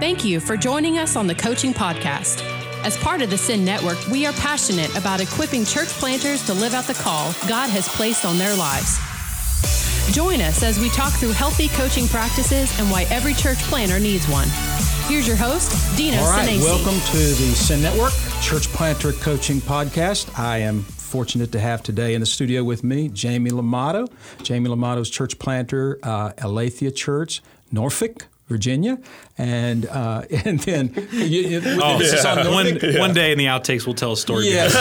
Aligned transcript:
Thank 0.00 0.24
you 0.24 0.40
for 0.40 0.56
joining 0.56 0.96
us 0.96 1.14
on 1.14 1.26
the 1.26 1.34
Coaching 1.34 1.74
Podcast. 1.74 2.42
As 2.86 2.96
part 2.96 3.20
of 3.20 3.28
the 3.28 3.36
Send 3.36 3.66
Network, 3.66 3.98
we 4.06 4.24
are 4.24 4.32
passionate 4.32 4.96
about 4.96 5.20
equipping 5.20 5.62
church 5.62 5.88
planters 5.88 6.42
to 6.46 6.54
live 6.54 6.72
out 6.72 6.84
the 6.84 6.94
call 6.94 7.34
God 7.46 7.68
has 7.68 7.86
placed 7.86 8.24
on 8.24 8.38
their 8.38 8.56
lives. 8.56 8.98
Join 10.14 10.40
us 10.40 10.62
as 10.62 10.80
we 10.80 10.88
talk 10.88 11.12
through 11.12 11.32
healthy 11.32 11.68
coaching 11.68 12.08
practices 12.08 12.74
and 12.80 12.90
why 12.90 13.02
every 13.10 13.34
church 13.34 13.58
planter 13.64 14.00
needs 14.00 14.26
one. 14.26 14.48
Here's 15.06 15.28
your 15.28 15.36
host, 15.36 15.70
Dino 15.98 16.16
All 16.16 16.30
right, 16.30 16.58
welcome 16.60 16.98
to 16.98 17.18
the 17.18 17.52
Send 17.54 17.82
Network 17.82 18.14
Church 18.40 18.68
Planter 18.68 19.12
Coaching 19.12 19.58
Podcast. 19.58 20.38
I 20.38 20.60
am 20.60 20.80
fortunate 20.80 21.52
to 21.52 21.60
have 21.60 21.82
today 21.82 22.14
in 22.14 22.20
the 22.20 22.26
studio 22.26 22.64
with 22.64 22.82
me 22.82 23.10
Jamie 23.10 23.50
Lamato. 23.50 24.10
Jamie 24.42 24.70
Lamato's 24.70 25.10
church 25.10 25.38
planter, 25.38 25.98
uh, 26.02 26.32
Aletheia 26.38 26.90
Church, 26.90 27.42
Norfolk, 27.70 28.28
Virginia, 28.50 28.98
and 29.38 29.86
uh, 29.86 30.22
and 30.44 30.60
then 30.60 30.92
you, 31.12 31.62
Oh, 31.82 31.98
is 32.00 32.24
on 32.26 32.36
yeah. 32.38 32.42
Norfolk. 32.42 32.82
one, 32.82 32.98
one 32.98 33.14
day 33.14 33.32
in 33.32 33.38
the 33.38 33.46
outtakes, 33.46 33.86
we'll 33.86 33.94
tell 33.94 34.12
a 34.12 34.16
story. 34.16 34.48
Yes, 34.48 34.74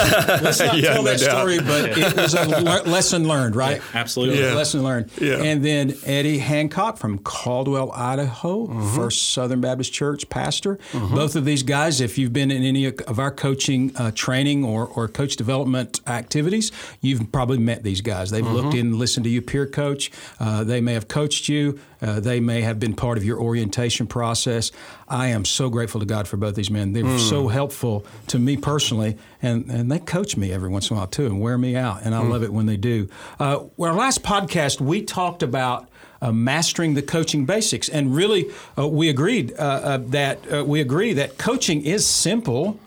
let's 0.43 0.59
not 0.59 0.75
Yeah, 0.77 0.93
tell 0.95 1.03
no 1.03 1.11
that 1.11 1.19
doubt. 1.21 1.37
story, 1.37 1.59
but 1.59 1.97
it 1.97 2.15
was 2.17 2.33
a 2.33 2.45
le- 2.45 2.83
lesson 2.89 3.27
learned, 3.27 3.55
right? 3.55 3.81
absolutely. 3.93 4.39
It 4.39 4.41
was 4.41 4.47
a 4.47 4.51
Yeah. 4.51 4.57
lesson 4.57 4.83
learned. 4.83 5.11
Yeah. 5.21 5.43
And 5.43 5.63
then 5.63 5.93
Eddie 6.05 6.39
Hancock 6.39 6.97
from 6.97 7.19
Caldwell, 7.19 7.91
Idaho, 7.93 8.67
Mm-hmm. 8.67 8.95
First 8.95 9.29
Southern 9.33 9.61
Baptist 9.61 9.93
Church 9.93 10.27
pastor. 10.29 10.79
Both 10.93 11.35
of 11.35 11.45
these 11.45 11.61
guys, 11.63 12.01
if 12.01 12.17
you've 12.17 12.33
been 12.33 12.49
in 12.51 12.63
any 12.63 12.85
of 12.85 13.19
our 13.19 13.31
coaching 13.31 13.91
uh, 13.95 14.11
training 14.15 14.63
or, 14.65 14.87
or 14.87 15.07
coach 15.07 15.35
development 15.35 16.01
activities, 16.07 16.71
you've 16.99 17.31
probably 17.31 17.59
met 17.59 17.83
these 17.83 18.01
guys. 18.01 18.31
They've 18.31 18.45
looked 18.45 18.69
Mm-hmm. 18.69 18.77
in, 18.95 18.99
listened 18.99 19.23
to 19.25 19.29
you 19.29 19.41
peer 19.41 19.65
coach. 19.67 20.11
Uh, 20.39 20.63
they 20.63 20.81
may 20.81 20.93
have 20.93 21.07
coached 21.07 21.47
you. 21.47 21.79
Uh, 22.01 22.19
they 22.19 22.39
may 22.39 22.61
have 22.61 22.79
been 22.79 22.93
part 22.95 23.17
of 23.17 23.23
your 23.23 23.37
orientation 23.39 23.58
process. 23.67 24.71
I 25.07 25.27
am 25.27 25.45
so 25.45 25.69
grateful 25.69 25.99
to 25.99 26.05
God 26.05 26.27
for 26.27 26.37
both 26.37 26.55
these 26.55 26.69
men. 26.71 26.93
They 26.93 27.03
were 27.03 27.09
Mm. 27.09 27.29
so 27.29 27.47
helpful 27.47 28.05
to 28.27 28.39
me 28.39 28.57
personally, 28.57 29.17
and, 29.41 29.69
and 29.69 29.91
they 29.91 29.99
coach 29.99 30.37
me 30.37 30.51
every 30.51 30.69
once 30.69 30.89
in 30.89 30.95
a 30.95 30.99
while 30.99 31.07
too 31.07 31.25
and 31.25 31.41
wear 31.41 31.57
me 31.57 31.75
out, 31.75 32.01
and 32.03 32.13
I 32.15 32.21
Mm. 32.21 32.29
love 32.29 32.43
it 32.43 32.53
when 32.53 32.65
they 32.65 32.77
do. 32.77 33.07
Uh, 33.39 33.59
our 33.79 33.93
last 33.93 34.23
podcast, 34.23 34.79
we 34.81 35.01
talked 35.01 35.43
about 35.43 35.87
uh, 36.21 36.33
mastering 36.33 36.95
the 36.95 37.01
coaching 37.01 37.45
basics, 37.45 37.87
and 37.87 38.13
really, 38.13 38.47
uh, 38.77 38.85
we 38.85 39.07
agreed 39.07 39.53
uh, 39.57 39.61
uh, 39.61 39.97
that 40.09 40.39
uh, 40.53 40.65
we 40.65 40.81
agree 40.81 41.13
that 41.13 41.37
coaching 41.37 41.81
is 41.85 42.05
simple, 42.05 42.77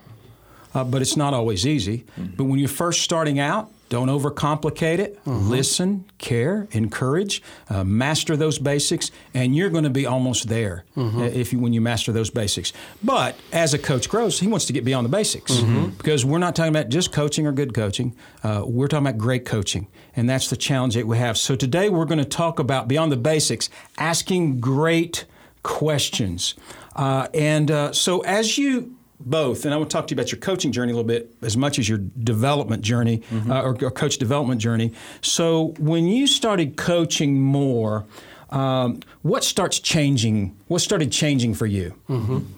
uh, 0.75 0.85
but 0.85 1.01
it's 1.01 1.17
not 1.17 1.33
always 1.33 1.67
easy. 1.67 2.05
But 2.37 2.45
when 2.45 2.59
you're 2.59 2.69
first 2.69 3.01
starting 3.01 3.39
out, 3.39 3.71
don't 3.93 4.09
overcomplicate 4.09 4.99
it. 5.01 5.19
Listen, 5.27 6.07
care, 6.17 6.67
encourage, 6.71 7.43
uh, 7.69 7.85
master 7.85 8.39
those 8.39 8.59
basics, 8.59 9.11
and 9.35 9.55
you're 9.55 9.69
going 9.69 9.85
to 9.85 9.91
be 9.91 10.07
almost 10.07 10.49
there 10.49 10.87
uh, 10.97 11.21
if 11.25 11.53
you 11.53 11.59
when 11.59 11.75
you 11.75 11.83
master 11.83 12.11
those 12.11 12.31
basics. 12.31 12.73
But 13.03 13.37
as 13.53 13.75
a 13.75 13.79
coach 13.79 14.09
grows, 14.09 14.41
he 14.41 14.47
wants 14.47 14.65
to 14.65 14.73
get 14.73 14.83
beyond 14.87 15.05
the 15.05 15.11
basics 15.11 15.61
because 15.99 16.25
we're 16.25 16.39
not 16.39 16.57
talking 16.57 16.75
about 16.75 16.89
just 16.89 17.13
coaching 17.13 17.47
or 17.47 17.53
good 17.53 17.75
coaching. 17.75 18.17
Uh, 18.43 18.63
we're 18.67 18.89
talking 18.89 19.07
about 19.07 19.19
great 19.19 19.45
coaching, 19.45 19.89
and 20.17 20.27
that's 20.27 20.49
the 20.49 20.57
challenge 20.57 20.95
that 20.95 21.07
we 21.07 21.19
have. 21.19 21.37
So 21.37 21.55
today 21.55 21.91
we're 21.91 22.07
going 22.07 22.17
to 22.19 22.25
talk 22.25 22.59
about 22.59 22.89
beyond 22.89 23.13
the 23.13 23.19
basics, 23.19 23.69
asking 23.99 24.59
great 24.61 25.27
questions. 25.63 26.55
Uh, 26.97 27.29
and 27.35 27.71
uh, 27.71 27.93
so 27.93 28.21
as 28.21 28.57
you 28.57 28.97
both, 29.25 29.65
and 29.65 29.73
I 29.73 29.77
want 29.77 29.91
to 29.91 29.97
talk 29.97 30.07
to 30.09 30.15
you 30.15 30.21
about 30.21 30.33
your 30.33 30.41
coaching 30.41 30.73
journey 30.73 30.93
a 30.93 30.97
little 30.97 31.07
bit 31.09 31.35
as 31.43 31.57
much 31.57 31.79
as 31.79 31.89
your 31.89 31.99
development 31.99 32.83
journey 32.83 33.23
uh, 33.49 33.63
or, 33.63 33.77
or 33.83 33.91
coach 33.91 34.19
development 34.19 34.61
journey. 34.61 34.93
So 35.21 35.75
when 35.79 36.07
you 36.07 36.27
started 36.27 36.77
coaching 36.77 37.41
more, 37.41 38.05
um, 38.51 39.01
what 39.23 39.45
starts 39.45 39.79
changing? 39.81 40.55
What 40.69 40.81
started 40.81 41.11
changing 41.11 41.55
for 41.55 41.65
you 41.67 41.91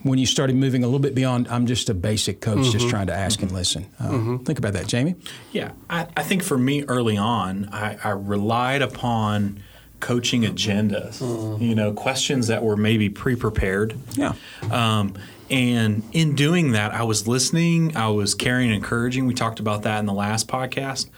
when 0.03 0.19
you 0.19 0.27
started 0.27 0.57
moving 0.57 0.83
a 0.83 0.87
little 0.87 0.99
bit 0.99 1.15
beyond? 1.15 1.47
I'm 1.49 1.67
just 1.67 1.89
a 1.89 1.95
basic 1.95 2.41
coach, 2.41 2.73
just 2.73 2.89
trying 2.89 3.07
to 3.07 3.15
ask 3.15 3.41
and 3.43 3.53
listen. 3.53 3.87
Uh, 4.01 4.39
Think 4.39 4.59
about 4.59 4.73
that, 4.73 4.89
Jamie. 4.89 5.15
Yeah, 5.53 5.71
I, 5.89 6.09
I 6.17 6.23
think 6.25 6.43
for 6.43 6.59
me 6.59 6.83
early 6.85 7.17
on, 7.17 7.69
I, 7.73 7.97
I 8.03 8.11
relied 8.11 8.83
upon 8.83 9.63
coaching 10.01 10.43
agendas. 10.43 11.21
You 11.61 11.75
know, 11.77 11.93
questions 11.93 12.49
that 12.49 12.65
were 12.65 12.77
maybe 12.77 13.09
pre-prepared. 13.09 13.97
Yeah. 14.15 14.35
Um, 14.71 15.15
and 15.51 16.03
in 16.13 16.35
doing 16.35 16.73
that, 16.73 16.93
I 16.93 17.03
was 17.03 17.29
listening, 17.29 17.97
I 17.97 18.09
was 18.09 18.35
caring 18.35 18.69
and 18.69 18.77
encouraging. 18.77 19.27
We 19.27 19.35
talked 19.35 19.61
about 19.61 19.83
that 19.83 19.99
in 20.01 20.07
the 20.07 20.13
last 20.13 20.49
podcast. 20.49 21.11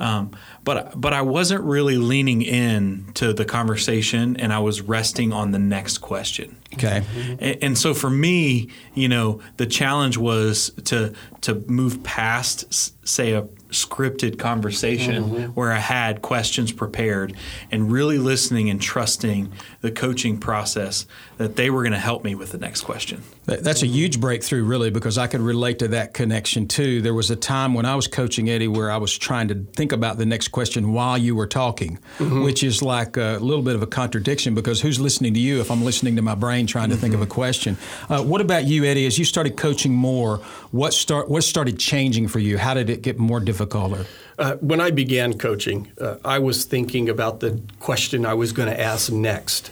Um, 0.00 0.30
but 0.62 1.00
but 1.00 1.12
I 1.12 1.22
wasn't 1.22 1.64
really 1.64 1.96
leaning 1.96 2.42
in 2.42 3.10
to 3.14 3.32
the 3.32 3.44
conversation, 3.44 4.36
and 4.36 4.52
I 4.52 4.60
was 4.60 4.80
resting 4.80 5.32
on 5.32 5.50
the 5.50 5.58
next 5.58 5.98
question. 5.98 6.56
Okay. 6.74 7.02
And, 7.40 7.62
and 7.62 7.78
so 7.78 7.94
for 7.94 8.10
me, 8.10 8.70
you 8.94 9.08
know, 9.08 9.40
the 9.56 9.66
challenge 9.66 10.16
was 10.16 10.70
to 10.84 11.14
to 11.40 11.64
move 11.66 12.04
past, 12.04 12.94
say, 13.06 13.32
a 13.32 13.42
scripted 13.70 14.38
conversation 14.38 15.52
where 15.54 15.72
I 15.72 15.80
had 15.80 16.22
questions 16.22 16.70
prepared, 16.70 17.34
and 17.72 17.90
really 17.90 18.18
listening 18.18 18.70
and 18.70 18.80
trusting 18.80 19.52
the 19.80 19.90
coaching 19.90 20.38
process 20.38 21.06
that 21.38 21.56
they 21.56 21.70
were 21.70 21.82
going 21.82 21.92
to 21.92 21.98
help 21.98 22.22
me 22.22 22.36
with 22.36 22.52
the 22.52 22.58
next 22.58 22.82
question. 22.82 23.24
That- 23.48 23.64
That's 23.64 23.82
a 23.82 23.86
huge 23.86 24.20
breakthrough, 24.20 24.62
really, 24.62 24.90
because 24.90 25.16
I 25.16 25.26
could 25.26 25.40
relate 25.40 25.78
to 25.78 25.88
that 25.88 26.12
connection 26.12 26.68
too. 26.68 27.00
There 27.00 27.14
was 27.14 27.30
a 27.30 27.36
time 27.36 27.72
when 27.72 27.86
I 27.86 27.94
was 27.96 28.06
coaching 28.06 28.50
Eddie 28.50 28.68
where 28.68 28.90
I 28.90 28.98
was 28.98 29.16
trying 29.16 29.48
to 29.48 29.54
think 29.74 29.90
about 29.92 30.18
the 30.18 30.26
next 30.26 30.48
question 30.48 30.92
while 30.92 31.16
you 31.16 31.34
were 31.34 31.46
talking, 31.46 31.98
which 32.18 32.62
is 32.62 32.82
like 32.82 33.16
a 33.16 33.38
little 33.40 33.62
bit 33.62 33.74
of 33.74 33.82
a 33.82 33.86
contradiction 33.86 34.54
because 34.54 34.82
who's 34.82 35.00
listening 35.00 35.32
to 35.34 35.40
you 35.40 35.60
if 35.60 35.70
I'm 35.70 35.82
listening 35.82 36.16
to 36.16 36.22
my 36.22 36.34
brain 36.34 36.66
trying 36.66 36.90
to 36.90 36.96
think 36.96 37.14
of 37.14 37.22
a 37.22 37.26
question? 37.26 37.78
Uh, 38.10 38.22
what 38.22 38.40
about 38.42 38.64
you, 38.66 38.84
Eddie? 38.84 39.06
As 39.06 39.18
you 39.18 39.24
started 39.24 39.56
coaching 39.56 39.92
more, 39.94 40.38
what 40.70 40.92
start 40.92 41.30
what 41.30 41.42
started 41.42 41.78
changing 41.78 42.28
for 42.28 42.40
you? 42.40 42.58
How 42.58 42.74
did 42.74 42.90
it 42.90 43.00
get 43.02 43.18
more 43.18 43.40
difficult? 43.40 43.92
Or, 43.98 44.06
Uh, 44.38 44.56
when 44.60 44.80
I 44.80 44.90
began 44.92 45.34
coaching, 45.38 45.88
uh, 46.00 46.16
I 46.24 46.38
was 46.38 46.64
thinking 46.64 47.08
about 47.08 47.40
the 47.40 47.58
question 47.80 48.24
I 48.26 48.34
was 48.34 48.52
going 48.52 48.68
to 48.68 48.78
ask 48.80 49.10
next. 49.10 49.70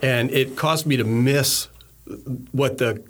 And 0.00 0.30
it 0.32 0.56
caused 0.56 0.86
me 0.86 0.96
to 0.96 1.04
miss 1.04 1.68
what 2.52 2.78
the 2.78 3.02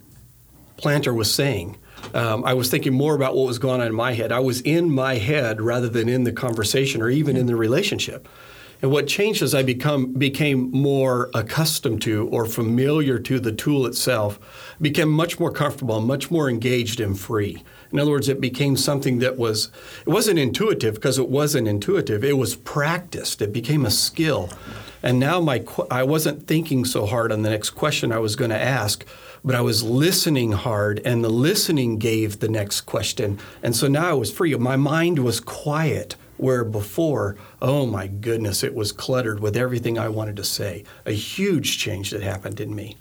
planter 0.76 1.14
was 1.14 1.32
saying. 1.32 1.76
Um, 2.14 2.44
I 2.44 2.54
was 2.54 2.68
thinking 2.68 2.92
more 2.92 3.14
about 3.14 3.36
what 3.36 3.46
was 3.46 3.58
going 3.58 3.80
on 3.80 3.86
in 3.86 3.94
my 3.94 4.12
head. 4.12 4.32
I 4.32 4.40
was 4.40 4.60
in 4.62 4.90
my 4.90 5.14
head 5.14 5.60
rather 5.60 5.88
than 5.88 6.08
in 6.08 6.24
the 6.24 6.32
conversation 6.32 7.00
or 7.00 7.08
even 7.08 7.36
in 7.36 7.46
the 7.46 7.56
relationship. 7.56 8.28
And 8.82 8.90
what 8.90 9.06
changed 9.06 9.42
as 9.42 9.54
I 9.54 9.62
become 9.62 10.12
became 10.12 10.68
more 10.72 11.30
accustomed 11.34 12.02
to 12.02 12.26
or 12.28 12.46
familiar 12.46 13.20
to 13.20 13.38
the 13.38 13.52
tool 13.52 13.86
itself, 13.86 14.40
became 14.80 15.08
much 15.08 15.38
more 15.38 15.52
comfortable, 15.52 16.00
much 16.00 16.32
more 16.32 16.50
engaged 16.50 16.98
and 16.98 17.18
free. 17.18 17.62
In 17.92 17.98
other 17.98 18.10
words, 18.10 18.28
it 18.28 18.40
became 18.40 18.76
something 18.76 19.18
that 19.18 19.36
was 19.36 19.70
it 20.06 20.10
wasn't 20.10 20.38
intuitive 20.38 20.94
because 20.94 21.18
it 21.18 21.28
wasn't 21.28 21.68
intuitive. 21.68 22.24
It 22.24 22.38
was 22.38 22.56
practiced. 22.56 23.42
It 23.42 23.52
became 23.52 23.84
a 23.84 23.90
skill. 23.90 24.50
And 25.02 25.18
now 25.18 25.40
my, 25.40 25.64
I 25.90 26.04
wasn't 26.04 26.46
thinking 26.46 26.84
so 26.84 27.06
hard 27.06 27.32
on 27.32 27.42
the 27.42 27.50
next 27.50 27.70
question 27.70 28.12
I 28.12 28.20
was 28.20 28.36
going 28.36 28.50
to 28.50 28.60
ask, 28.60 29.04
but 29.44 29.56
I 29.56 29.60
was 29.60 29.82
listening 29.82 30.52
hard, 30.52 31.00
and 31.04 31.24
the 31.24 31.28
listening 31.28 31.98
gave 31.98 32.38
the 32.38 32.48
next 32.48 32.82
question. 32.82 33.40
And 33.64 33.74
so 33.74 33.88
now 33.88 34.10
I 34.10 34.12
was 34.12 34.32
free. 34.32 34.54
My 34.54 34.76
mind 34.76 35.18
was 35.18 35.40
quiet, 35.40 36.14
where 36.36 36.64
before, 36.64 37.36
oh 37.60 37.84
my 37.84 38.06
goodness, 38.06 38.62
it 38.62 38.74
was 38.74 38.92
cluttered 38.92 39.40
with 39.40 39.56
everything 39.56 39.98
I 39.98 40.08
wanted 40.08 40.36
to 40.36 40.44
say. 40.44 40.84
A 41.04 41.12
huge 41.12 41.78
change 41.78 42.10
that 42.10 42.22
happened 42.22 42.60
in 42.60 42.74
me. 42.74 42.96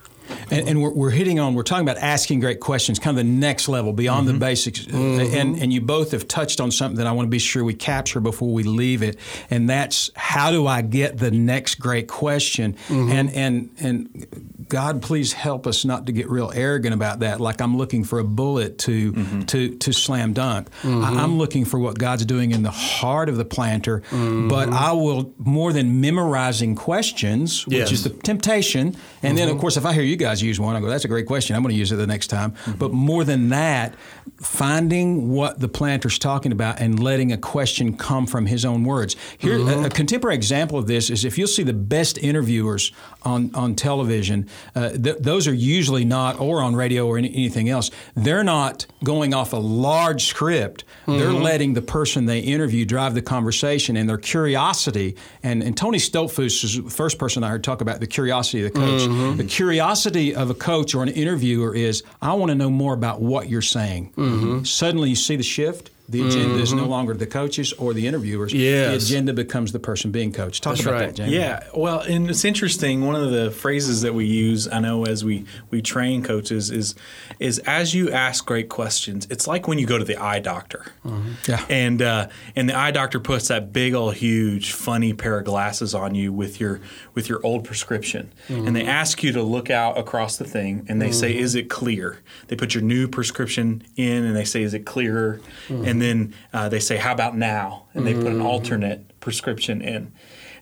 And, 0.50 0.68
and 0.68 0.82
we're, 0.82 0.92
we're 0.92 1.10
hitting 1.10 1.40
on, 1.40 1.54
we're 1.54 1.64
talking 1.64 1.88
about 1.88 2.02
asking 2.02 2.40
great 2.40 2.60
questions, 2.60 3.00
kind 3.00 3.18
of 3.18 3.26
the 3.26 3.30
next 3.32 3.68
level 3.68 3.94
beyond 3.94 4.28
the 4.28 4.32
mm-hmm. 4.32 4.40
basics. 4.40 4.88
Uh, 4.88 4.92
mm-hmm. 4.92 5.36
And, 5.36 5.62
and 5.62 5.74
you 5.74 5.82
both 5.82 6.12
have 6.12 6.28
touched 6.28 6.60
on 6.60 6.72
something 6.72 6.98
that 6.98 7.08
I 7.08 7.12
want 7.12 7.28
to 7.28 7.30
be 7.30 7.40
sure 7.40 7.64
we 7.64 7.74
capture 7.74 8.20
before 8.20 8.54
we 8.54 8.64
leave 8.64 9.04
it. 9.04 9.18
And 9.50 9.70
that's 9.70 10.12
how 10.16 10.52
do 10.52 10.68
I 10.68 10.82
get 10.82 11.18
the 11.18 11.32
next 11.32 11.76
great 11.76 12.08
question? 12.08 12.74
Mm-hmm. 12.88 13.12
And, 13.12 13.30
and, 13.34 13.70
and 13.80 14.66
God, 14.70 15.02
please 15.02 15.34
help 15.34 15.68
us 15.68 15.84
not 15.84 16.06
to 16.06 16.12
get 16.12 16.30
real 16.30 16.52
arrogant 16.54 16.94
about 16.94 17.20
that. 17.20 17.42
Like 17.42 17.62
I'm 17.62 17.78
looking 17.78 18.04
for 18.04 18.20
a 18.20 18.24
bullet 18.24 18.78
to, 18.80 19.46
to, 19.46 19.78
to 19.78 19.92
slam 19.92 20.34
dunk. 20.34 20.70
I, 20.84 20.88
I'm 21.22 21.38
looking 21.38 21.66
for 21.66 21.80
what 21.80 21.98
God's 21.98 22.26
doing 22.26 22.52
in 22.52 22.64
the 22.64 22.72
heart 22.72 23.28
of 23.30 23.38
the 23.38 23.46
planter. 23.46 24.02
But 24.12 24.70
I 24.70 24.94
will, 24.94 25.34
more 25.38 25.74
than 25.74 26.00
memorizing 26.02 26.76
questions, 26.76 27.68
which 27.68 27.78
Yes. 27.82 27.92
is 27.92 28.04
the 28.04 28.12
temptation. 28.12 28.96
And 29.24 29.38
then, 29.38 29.50
of 29.50 29.58
course, 29.58 29.76
if 29.76 29.86
I 29.86 29.94
hear 29.94 30.04
you 30.04 30.16
guys 30.22 30.42
use 30.42 30.60
one, 30.60 30.76
I 30.76 30.80
go, 30.80 30.88
that's 30.88 31.06
a 31.06 31.10
great 31.10 31.26
question. 31.26 31.56
I'm 31.56 31.62
going 31.62 31.74
to 31.74 31.80
use 31.80 31.92
it 31.92 31.98
the 31.98 32.08
next 32.08 32.28
time. 32.28 32.54
But 32.78 32.92
more 32.92 33.24
than 33.24 33.50
that, 33.50 33.96
finding 34.42 35.30
what 35.30 35.60
the 35.60 35.68
planter's 35.68 36.18
talking 36.18 36.52
about 36.52 36.80
and 36.80 37.02
letting 37.02 37.32
a 37.32 37.38
question 37.38 37.98
come 37.98 38.26
from 38.26 38.46
his 38.46 38.66
own 38.66 38.84
words. 38.84 39.16
Here, 39.38 39.58
a, 39.58 39.86
a 39.86 39.90
contemporary 39.90 40.36
example 40.36 40.78
of 40.78 40.88
this 40.88 41.10
is 41.10 41.26
if 41.26 41.38
you'll 41.38 41.48
see 41.48 41.64
the 41.64 41.74
best 41.74 42.18
interviewers 42.18 42.92
on, 43.24 43.52
on 43.54 43.76
television, 43.76 44.48
uh, 44.76 44.90
th- 44.90 45.18
those 45.20 45.48
are 45.48 45.54
usually 45.54 46.06
not, 46.06 46.40
or 46.40 46.62
on 46.62 46.76
radio 46.76 47.08
or 47.08 47.18
any, 47.18 47.30
anything 47.30 47.70
else, 47.70 47.92
they're 48.16 48.44
not 48.44 48.86
going 49.04 49.34
off 49.34 49.54
a 49.54 49.58
large 49.58 50.26
script. 50.26 50.84
Mm-hmm. 51.06 51.20
They're 51.20 51.34
letting 51.34 51.74
the 51.74 51.82
person 51.82 52.26
they 52.26 52.40
interview 52.40 52.86
drive 52.86 53.14
the 53.14 53.22
conversation 53.22 53.96
and 53.98 54.10
their 54.10 54.18
curiosity. 54.18 55.16
And, 55.44 55.64
and 55.64 55.76
Tony 55.76 55.98
Stoltzfus 55.98 56.64
is 56.64 56.84
the 56.84 56.90
first 56.90 57.18
person 57.18 57.44
I 57.44 57.50
heard 57.50 57.64
talk 57.64 57.82
about 57.82 58.00
the 58.00 58.08
curiosity 58.08 58.66
of 58.66 58.74
the 58.74 58.80
coach. 58.80 59.02
Mm-hmm. 59.02 59.38
The 59.38 59.44
curiosity 59.44 60.11
of 60.36 60.50
a 60.50 60.54
coach 60.54 60.94
or 60.96 61.04
an 61.04 61.10
interviewer 61.10 61.76
is, 61.76 62.04
I 62.22 62.34
want 62.34 62.50
to 62.50 62.56
know 62.56 62.70
more 62.70 62.94
about 62.94 63.22
what 63.22 63.50
you're 63.50 63.62
saying. 63.62 64.14
Mm-hmm. 64.16 64.64
Suddenly 64.64 65.10
you 65.10 65.16
see 65.16 65.36
the 65.36 65.44
shift 65.44 65.90
the 66.12 66.28
agenda 66.28 66.56
mm-hmm. 66.56 66.64
is 66.64 66.74
no 66.74 66.82
mm-hmm. 66.82 66.92
longer 66.92 67.14
the 67.14 67.26
coaches 67.26 67.72
or 67.74 67.94
the 67.94 68.06
interviewers. 68.06 68.54
Yes. 68.54 68.90
The 68.90 69.16
agenda 69.16 69.34
becomes 69.34 69.72
the 69.72 69.80
person 69.80 70.12
being 70.12 70.34
coached. 70.34 70.62
Talk 70.62 70.76
That's 70.76 70.86
about 70.86 70.94
right. 70.94 71.06
that, 71.08 71.16
Jamie. 71.16 71.36
Yeah. 71.36 71.64
Well, 71.74 72.02
and 72.02 72.30
it's 72.30 72.44
interesting. 72.44 73.06
One 73.06 73.16
of 73.16 73.32
the 73.32 73.50
phrases 73.50 74.02
that 74.02 74.14
we 74.14 74.26
use, 74.26 74.68
I 74.68 74.80
know, 74.80 75.06
as 75.06 75.24
we 75.24 75.46
we 75.70 75.82
train 75.82 76.22
coaches, 76.22 76.70
is 76.70 76.96
is 77.40 77.60
as 77.60 77.96
you 77.96 78.12
ask 78.12 78.46
great 78.46 78.68
questions. 78.68 79.26
It's 79.30 79.48
like 79.48 79.68
when 79.70 79.80
you 79.80 79.88
go 79.88 79.98
to 79.98 80.04
the 80.04 80.18
eye 80.18 80.40
doctor. 80.40 80.86
Mm-hmm. 81.06 81.32
Yeah. 81.48 81.66
And 81.70 82.02
uh, 82.02 82.28
and 82.56 82.70
the 82.70 82.78
eye 82.78 82.92
doctor 82.92 83.20
puts 83.20 83.48
that 83.48 83.72
big 83.72 83.94
old 83.94 84.16
huge 84.16 84.74
funny 84.74 85.14
pair 85.14 85.40
of 85.40 85.46
glasses 85.46 85.96
on 85.96 86.14
you 86.14 86.34
with 86.34 86.60
your 86.60 86.82
with 87.14 87.30
your 87.30 87.40
old 87.46 87.64
prescription, 87.64 88.34
mm-hmm. 88.50 88.68
and 88.68 88.76
they 88.76 88.86
ask 88.86 89.24
you 89.24 89.32
to 89.32 89.42
look 89.42 89.70
out 89.70 89.98
across 89.98 90.38
the 90.38 90.46
thing, 90.46 90.86
and 90.90 91.02
they 91.02 91.12
say, 91.12 91.32
mm-hmm. 91.32 91.44
"Is 91.44 91.56
it 91.56 91.70
clear?" 91.70 92.20
They 92.48 92.58
put 92.58 92.74
your 92.74 92.84
new 92.84 93.08
prescription 93.08 93.84
in, 93.96 94.26
and 94.26 94.36
they 94.36 94.46
say, 94.46 94.62
"Is 94.64 94.74
it 94.74 94.86
clearer?" 94.86 95.40
Mm-hmm. 95.68 95.86
And 96.02 96.32
then 96.32 96.36
uh, 96.54 96.70
they 96.70 96.80
say, 96.80 96.98
"How 96.98 97.14
about 97.14 97.38
now?" 97.38 97.86
And 97.94 98.06
they 98.06 98.14
mm-hmm. 98.14 98.22
put 98.22 98.32
an 98.32 98.38
mm-hmm. 98.40 98.48
alternate 98.48 99.20
prescription 99.20 99.82
in. 99.82 100.12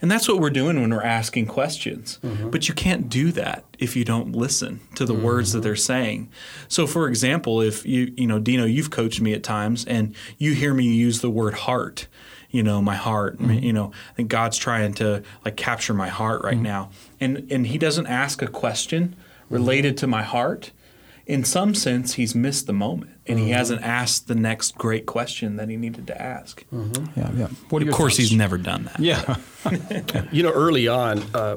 And 0.01 0.09
that's 0.09 0.29
what 0.29 0.39
we're 0.39 0.49
doing 0.49 0.79
when 0.79 0.91
we're 0.91 1.03
asking 1.03 1.47
questions. 1.47 2.19
Mm-hmm. 2.23 2.49
But 2.49 2.69
you 2.69 2.73
can't 2.73 3.09
do 3.09 3.31
that 3.33 3.65
if 3.79 3.97
you 3.97 4.05
don't 4.05 4.33
listen 4.33 4.79
to 4.95 5.05
the 5.05 5.13
mm-hmm. 5.13 5.23
words 5.23 5.51
that 5.51 5.59
mm-hmm. 5.59 5.63
they're 5.63 5.75
saying. 5.75 6.29
So 6.69 6.87
for 6.87 7.07
example, 7.07 7.61
if 7.61 7.85
you 7.85 8.13
you 8.15 8.27
know, 8.27 8.39
Dino, 8.39 8.65
you've 8.65 8.91
coached 8.91 9.19
me 9.19 9.33
at 9.33 9.43
times 9.43 9.85
and 9.85 10.15
you 10.37 10.53
hear 10.53 10.73
me 10.73 10.85
use 10.85 11.19
the 11.19 11.29
word 11.29 11.53
heart, 11.53 12.07
you 12.49 12.63
know, 12.63 12.81
my 12.81 12.95
heart, 12.95 13.39
mm-hmm. 13.39 13.51
you 13.51 13.73
know, 13.73 13.91
I 14.11 14.13
think 14.13 14.29
God's 14.29 14.57
trying 14.57 14.93
to 14.95 15.23
like 15.43 15.57
capture 15.57 15.93
my 15.93 16.07
heart 16.07 16.43
right 16.43 16.53
mm-hmm. 16.55 16.63
now. 16.63 16.91
And 17.19 17.49
and 17.51 17.67
he 17.67 17.77
doesn't 17.77 18.07
ask 18.07 18.41
a 18.41 18.47
question 18.47 19.17
related 19.49 19.97
to 19.97 20.07
my 20.07 20.23
heart 20.23 20.71
in 21.29 21.43
some 21.43 21.75
sense, 21.75 22.15
he's 22.15 22.33
missed 22.33 22.65
the 22.65 22.73
moment, 22.73 23.11
and 23.29 23.37
mm-hmm. 23.37 23.47
he 23.47 23.51
hasn't 23.51 23.83
asked 23.83 24.27
the 24.27 24.35
next 24.35 24.75
great 24.77 25.05
question 25.05 25.55
that 25.57 25.69
he 25.69 25.77
needed 25.77 26.07
to 26.07 26.21
ask. 26.21 26.65
Mm-hmm. 26.73 27.19
Yeah, 27.19 27.31
yeah. 27.33 27.47
What 27.69 27.83
of 27.83 27.89
course, 27.89 28.13
thoughts? 28.13 28.29
he's 28.29 28.33
never 28.33 28.57
done 28.57 28.85
that. 28.85 28.99
Yeah. 28.99 29.37
you 30.31 30.43
know, 30.43 30.51
early 30.51 30.87
on, 30.87 31.23
uh, 31.33 31.55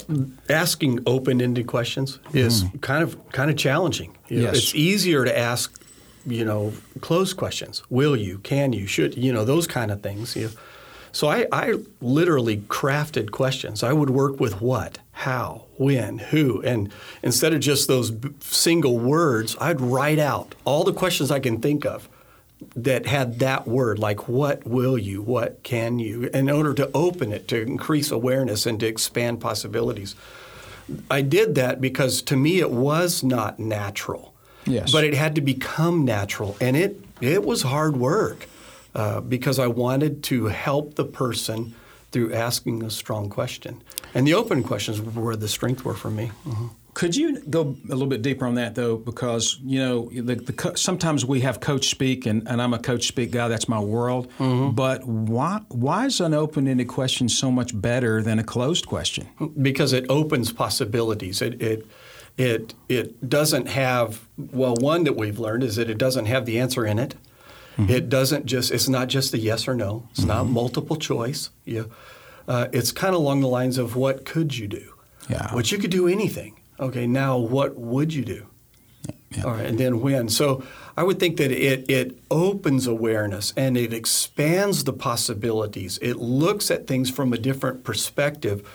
asking 0.48 1.00
open-ended 1.06 1.66
questions 1.66 2.18
is 2.34 2.64
mm. 2.64 2.80
kind 2.82 3.02
of 3.02 3.32
kind 3.32 3.50
of 3.50 3.56
challenging. 3.56 4.16
You 4.28 4.42
yes. 4.42 4.56
it's 4.56 4.74
easier 4.74 5.24
to 5.24 5.36
ask, 5.36 5.82
you 6.26 6.44
know, 6.44 6.72
closed 7.00 7.36
questions. 7.36 7.82
Will 7.88 8.16
you? 8.16 8.38
Can 8.38 8.72
you? 8.72 8.86
Should 8.86 9.16
you 9.16 9.32
know 9.32 9.44
those 9.44 9.66
kind 9.66 9.90
of 9.90 10.02
things? 10.02 10.36
You 10.36 10.48
know, 10.48 10.52
so 11.12 11.28
I, 11.28 11.46
I 11.52 11.74
literally 12.00 12.58
crafted 12.58 13.30
questions. 13.30 13.82
I 13.82 13.92
would 13.92 14.10
work 14.10 14.40
with 14.40 14.60
what, 14.60 14.98
how, 15.22 15.66
when, 15.76 16.18
who, 16.18 16.60
and 16.62 16.92
instead 17.22 17.52
of 17.54 17.60
just 17.60 17.86
those 17.86 18.12
single 18.40 18.98
words, 18.98 19.56
I'd 19.60 19.80
write 19.80 20.18
out 20.18 20.54
all 20.64 20.82
the 20.82 20.92
questions 20.92 21.30
I 21.30 21.38
can 21.38 21.60
think 21.60 21.86
of 21.86 22.08
that 22.74 23.06
had 23.06 23.38
that 23.38 23.66
word, 23.66 23.98
like 23.98 24.28
what 24.28 24.66
will 24.66 24.98
you, 24.98 25.22
what 25.22 25.62
can 25.62 25.98
you, 25.98 26.24
in 26.34 26.50
order 26.50 26.74
to 26.74 26.90
open 26.92 27.32
it, 27.32 27.46
to 27.48 27.60
increase 27.60 28.10
awareness 28.10 28.66
and 28.66 28.80
to 28.80 28.86
expand 28.86 29.40
possibilities. 29.40 30.16
I 31.10 31.22
did 31.22 31.54
that 31.54 31.80
because 31.80 32.22
to 32.22 32.36
me 32.36 32.58
it 32.58 32.70
was 32.70 33.22
not 33.22 33.58
natural. 33.60 34.34
Yes. 34.64 34.90
But 34.90 35.04
it 35.04 35.14
had 35.14 35.36
to 35.36 35.40
become 35.40 36.04
natural, 36.04 36.56
and 36.60 36.76
it 36.76 37.00
it 37.20 37.44
was 37.44 37.62
hard 37.62 37.96
work. 37.96 38.48
Uh, 38.94 39.22
because 39.22 39.58
I 39.58 39.68
wanted 39.68 40.22
to 40.24 40.46
help 40.46 40.96
the 40.96 41.06
person 41.06 41.74
through 42.12 42.32
asking 42.32 42.82
a 42.84 42.90
strong 42.90 43.28
question. 43.28 43.82
And 44.14 44.26
the 44.26 44.34
open 44.34 44.62
questions 44.62 45.00
were 45.00 45.34
the 45.34 45.48
strength 45.48 45.84
were 45.84 45.94
for 45.94 46.10
me. 46.10 46.30
Mm-hmm. 46.46 46.66
Could 46.94 47.16
you 47.16 47.40
go 47.40 47.74
a 47.84 47.88
little 47.88 48.06
bit 48.06 48.20
deeper 48.20 48.44
on 48.44 48.56
that 48.56 48.74
though? 48.74 48.98
Because 48.98 49.58
you 49.64 49.78
know, 49.78 50.10
the, 50.12 50.34
the, 50.34 50.72
sometimes 50.76 51.24
we 51.24 51.40
have 51.40 51.58
coach 51.58 51.88
speak, 51.88 52.26
and, 52.26 52.46
and, 52.46 52.60
I'm 52.60 52.74
a 52.74 52.78
coach 52.78 53.06
speak 53.08 53.30
guy. 53.30 53.48
That's 53.48 53.66
my 53.66 53.80
world. 53.80 54.30
Mm-hmm. 54.38 54.74
But 54.74 55.06
why 55.06 55.62
why 55.68 56.04
is 56.04 56.20
an 56.20 56.34
open-ended 56.34 56.88
question 56.88 57.30
so 57.30 57.50
much 57.50 57.70
better 57.80 58.20
than 58.22 58.38
a 58.38 58.44
closed 58.44 58.86
question? 58.86 59.26
Because 59.62 59.94
it 59.94 60.04
opens 60.10 60.52
possibilities. 60.52 61.40
It 61.40 61.62
it 61.62 61.86
it 62.36 62.74
it 62.90 63.26
doesn't 63.26 63.68
have 63.68 64.28
well. 64.36 64.74
One 64.74 65.04
that 65.04 65.16
we've 65.16 65.38
learned 65.38 65.62
is 65.62 65.76
that 65.76 65.88
it 65.88 65.96
doesn't 65.96 66.26
have 66.26 66.44
the 66.44 66.60
answer 66.60 66.84
in 66.84 66.98
it. 66.98 67.14
Mm-hmm. 67.76 67.90
It 67.90 68.08
doesn't 68.08 68.46
just. 68.46 68.70
It's 68.70 68.88
not 68.88 69.08
just 69.08 69.34
a 69.34 69.38
yes 69.38 69.66
or 69.66 69.74
no. 69.74 70.08
It's 70.10 70.20
mm-hmm. 70.20 70.28
not 70.28 70.46
multiple 70.48 70.96
choice. 70.96 71.50
Yeah, 71.64 71.84
uh, 72.46 72.68
it's 72.72 72.92
kind 72.92 73.14
of 73.14 73.20
along 73.20 73.40
the 73.40 73.48
lines 73.48 73.78
of 73.78 73.96
what 73.96 74.24
could 74.24 74.56
you 74.56 74.68
do? 74.68 74.94
Yeah. 75.28 75.54
What 75.54 75.72
you 75.72 75.78
could 75.78 75.90
do 75.90 76.08
anything. 76.08 76.60
Okay. 76.78 77.06
Now 77.06 77.38
what 77.38 77.76
would 77.76 78.12
you 78.12 78.24
do? 78.24 78.46
Yeah. 79.30 79.44
All 79.44 79.52
right, 79.52 79.64
and 79.64 79.78
then 79.78 80.00
when. 80.00 80.28
So 80.28 80.62
I 80.96 81.02
would 81.02 81.18
think 81.18 81.38
that 81.38 81.50
it 81.50 81.88
it 81.88 82.18
opens 82.30 82.86
awareness 82.86 83.54
and 83.56 83.76
it 83.76 83.92
expands 83.92 84.84
the 84.84 84.92
possibilities. 84.92 85.98
It 86.02 86.16
looks 86.16 86.70
at 86.70 86.86
things 86.86 87.10
from 87.10 87.32
a 87.32 87.38
different 87.38 87.84
perspective 87.84 88.68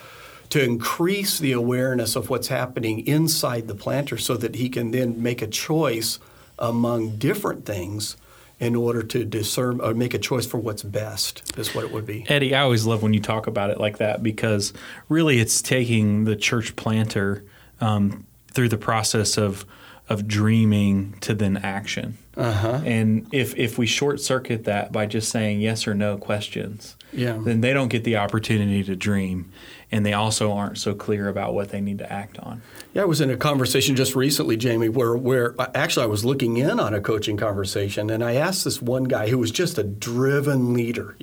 to 0.50 0.62
increase 0.62 1.38
the 1.38 1.52
awareness 1.52 2.16
of 2.16 2.30
what's 2.30 2.48
happening 2.48 3.06
inside 3.06 3.68
the 3.68 3.74
planter 3.74 4.16
so 4.16 4.36
that 4.36 4.56
he 4.56 4.68
can 4.68 4.90
then 4.90 5.22
make 5.22 5.42
a 5.42 5.46
choice 5.46 6.18
among 6.58 7.16
different 7.16 7.64
things 7.64 8.16
in 8.60 8.74
order 8.74 9.02
to 9.02 9.24
discern 9.24 9.80
or 9.80 9.94
make 9.94 10.14
a 10.14 10.18
choice 10.18 10.46
for 10.46 10.58
what's 10.58 10.82
best 10.82 11.56
is 11.56 11.74
what 11.74 11.84
it 11.84 11.92
would 11.92 12.06
be. 12.06 12.24
Eddie, 12.28 12.54
I 12.54 12.62
always 12.62 12.86
love 12.86 13.02
when 13.02 13.14
you 13.14 13.20
talk 13.20 13.46
about 13.46 13.70
it 13.70 13.78
like 13.78 13.98
that 13.98 14.22
because 14.22 14.72
really 15.08 15.38
it's 15.38 15.62
taking 15.62 16.24
the 16.24 16.34
church 16.34 16.74
planter 16.74 17.44
um, 17.80 18.26
through 18.52 18.68
the 18.68 18.78
process 18.78 19.38
of 19.38 19.64
of 20.08 20.26
dreaming 20.26 21.12
to 21.20 21.34
then 21.34 21.58
action. 21.58 22.16
Uh-huh. 22.36 22.80
And 22.84 23.26
if 23.32 23.56
if 23.56 23.78
we 23.78 23.86
short 23.86 24.20
circuit 24.20 24.64
that 24.64 24.90
by 24.90 25.06
just 25.06 25.30
saying 25.30 25.60
yes 25.60 25.86
or 25.86 25.94
no 25.94 26.16
questions, 26.16 26.96
yeah. 27.12 27.38
then 27.38 27.60
they 27.60 27.72
don't 27.72 27.88
get 27.88 28.04
the 28.04 28.16
opportunity 28.16 28.82
to 28.84 28.96
dream 28.96 29.52
and 29.90 30.04
they 30.04 30.12
also 30.12 30.52
aren't 30.52 30.78
so 30.78 30.94
clear 30.94 31.28
about 31.28 31.54
what 31.54 31.70
they 31.70 31.80
need 31.80 31.98
to 31.98 32.12
act 32.12 32.38
on. 32.38 32.62
Yeah, 32.92 33.02
I 33.02 33.04
was 33.06 33.20
in 33.20 33.30
a 33.30 33.36
conversation 33.36 33.96
just 33.96 34.14
recently, 34.14 34.56
Jamie, 34.56 34.88
where 34.88 35.16
where 35.16 35.54
actually 35.74 36.04
I 36.04 36.08
was 36.08 36.24
looking 36.24 36.56
in 36.56 36.78
on 36.78 36.94
a 36.94 37.00
coaching 37.00 37.36
conversation, 37.36 38.10
and 38.10 38.22
I 38.22 38.34
asked 38.34 38.64
this 38.64 38.82
one 38.82 39.04
guy 39.04 39.28
who 39.28 39.38
was 39.38 39.50
just 39.50 39.78
a 39.78 39.84
driven 39.84 40.74
leader. 40.74 41.16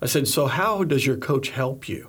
I 0.00 0.06
said, 0.06 0.26
"So 0.28 0.46
how 0.46 0.84
does 0.84 1.06
your 1.06 1.16
coach 1.16 1.50
help 1.50 1.88
you?" 1.88 2.08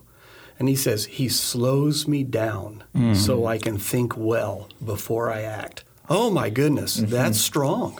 And 0.57 0.69
he 0.69 0.75
says, 0.75 1.05
"He 1.05 1.27
slows 1.27 2.07
me 2.07 2.23
down 2.23 2.83
mm-hmm. 2.95 3.15
so 3.15 3.45
I 3.45 3.57
can 3.57 3.77
think 3.77 4.15
well 4.15 4.69
before 4.83 5.31
I 5.31 5.41
act." 5.41 5.83
Oh 6.09 6.29
my 6.29 6.49
goodness, 6.49 6.97
mm-hmm. 6.97 7.11
that's 7.11 7.39
strong. 7.39 7.99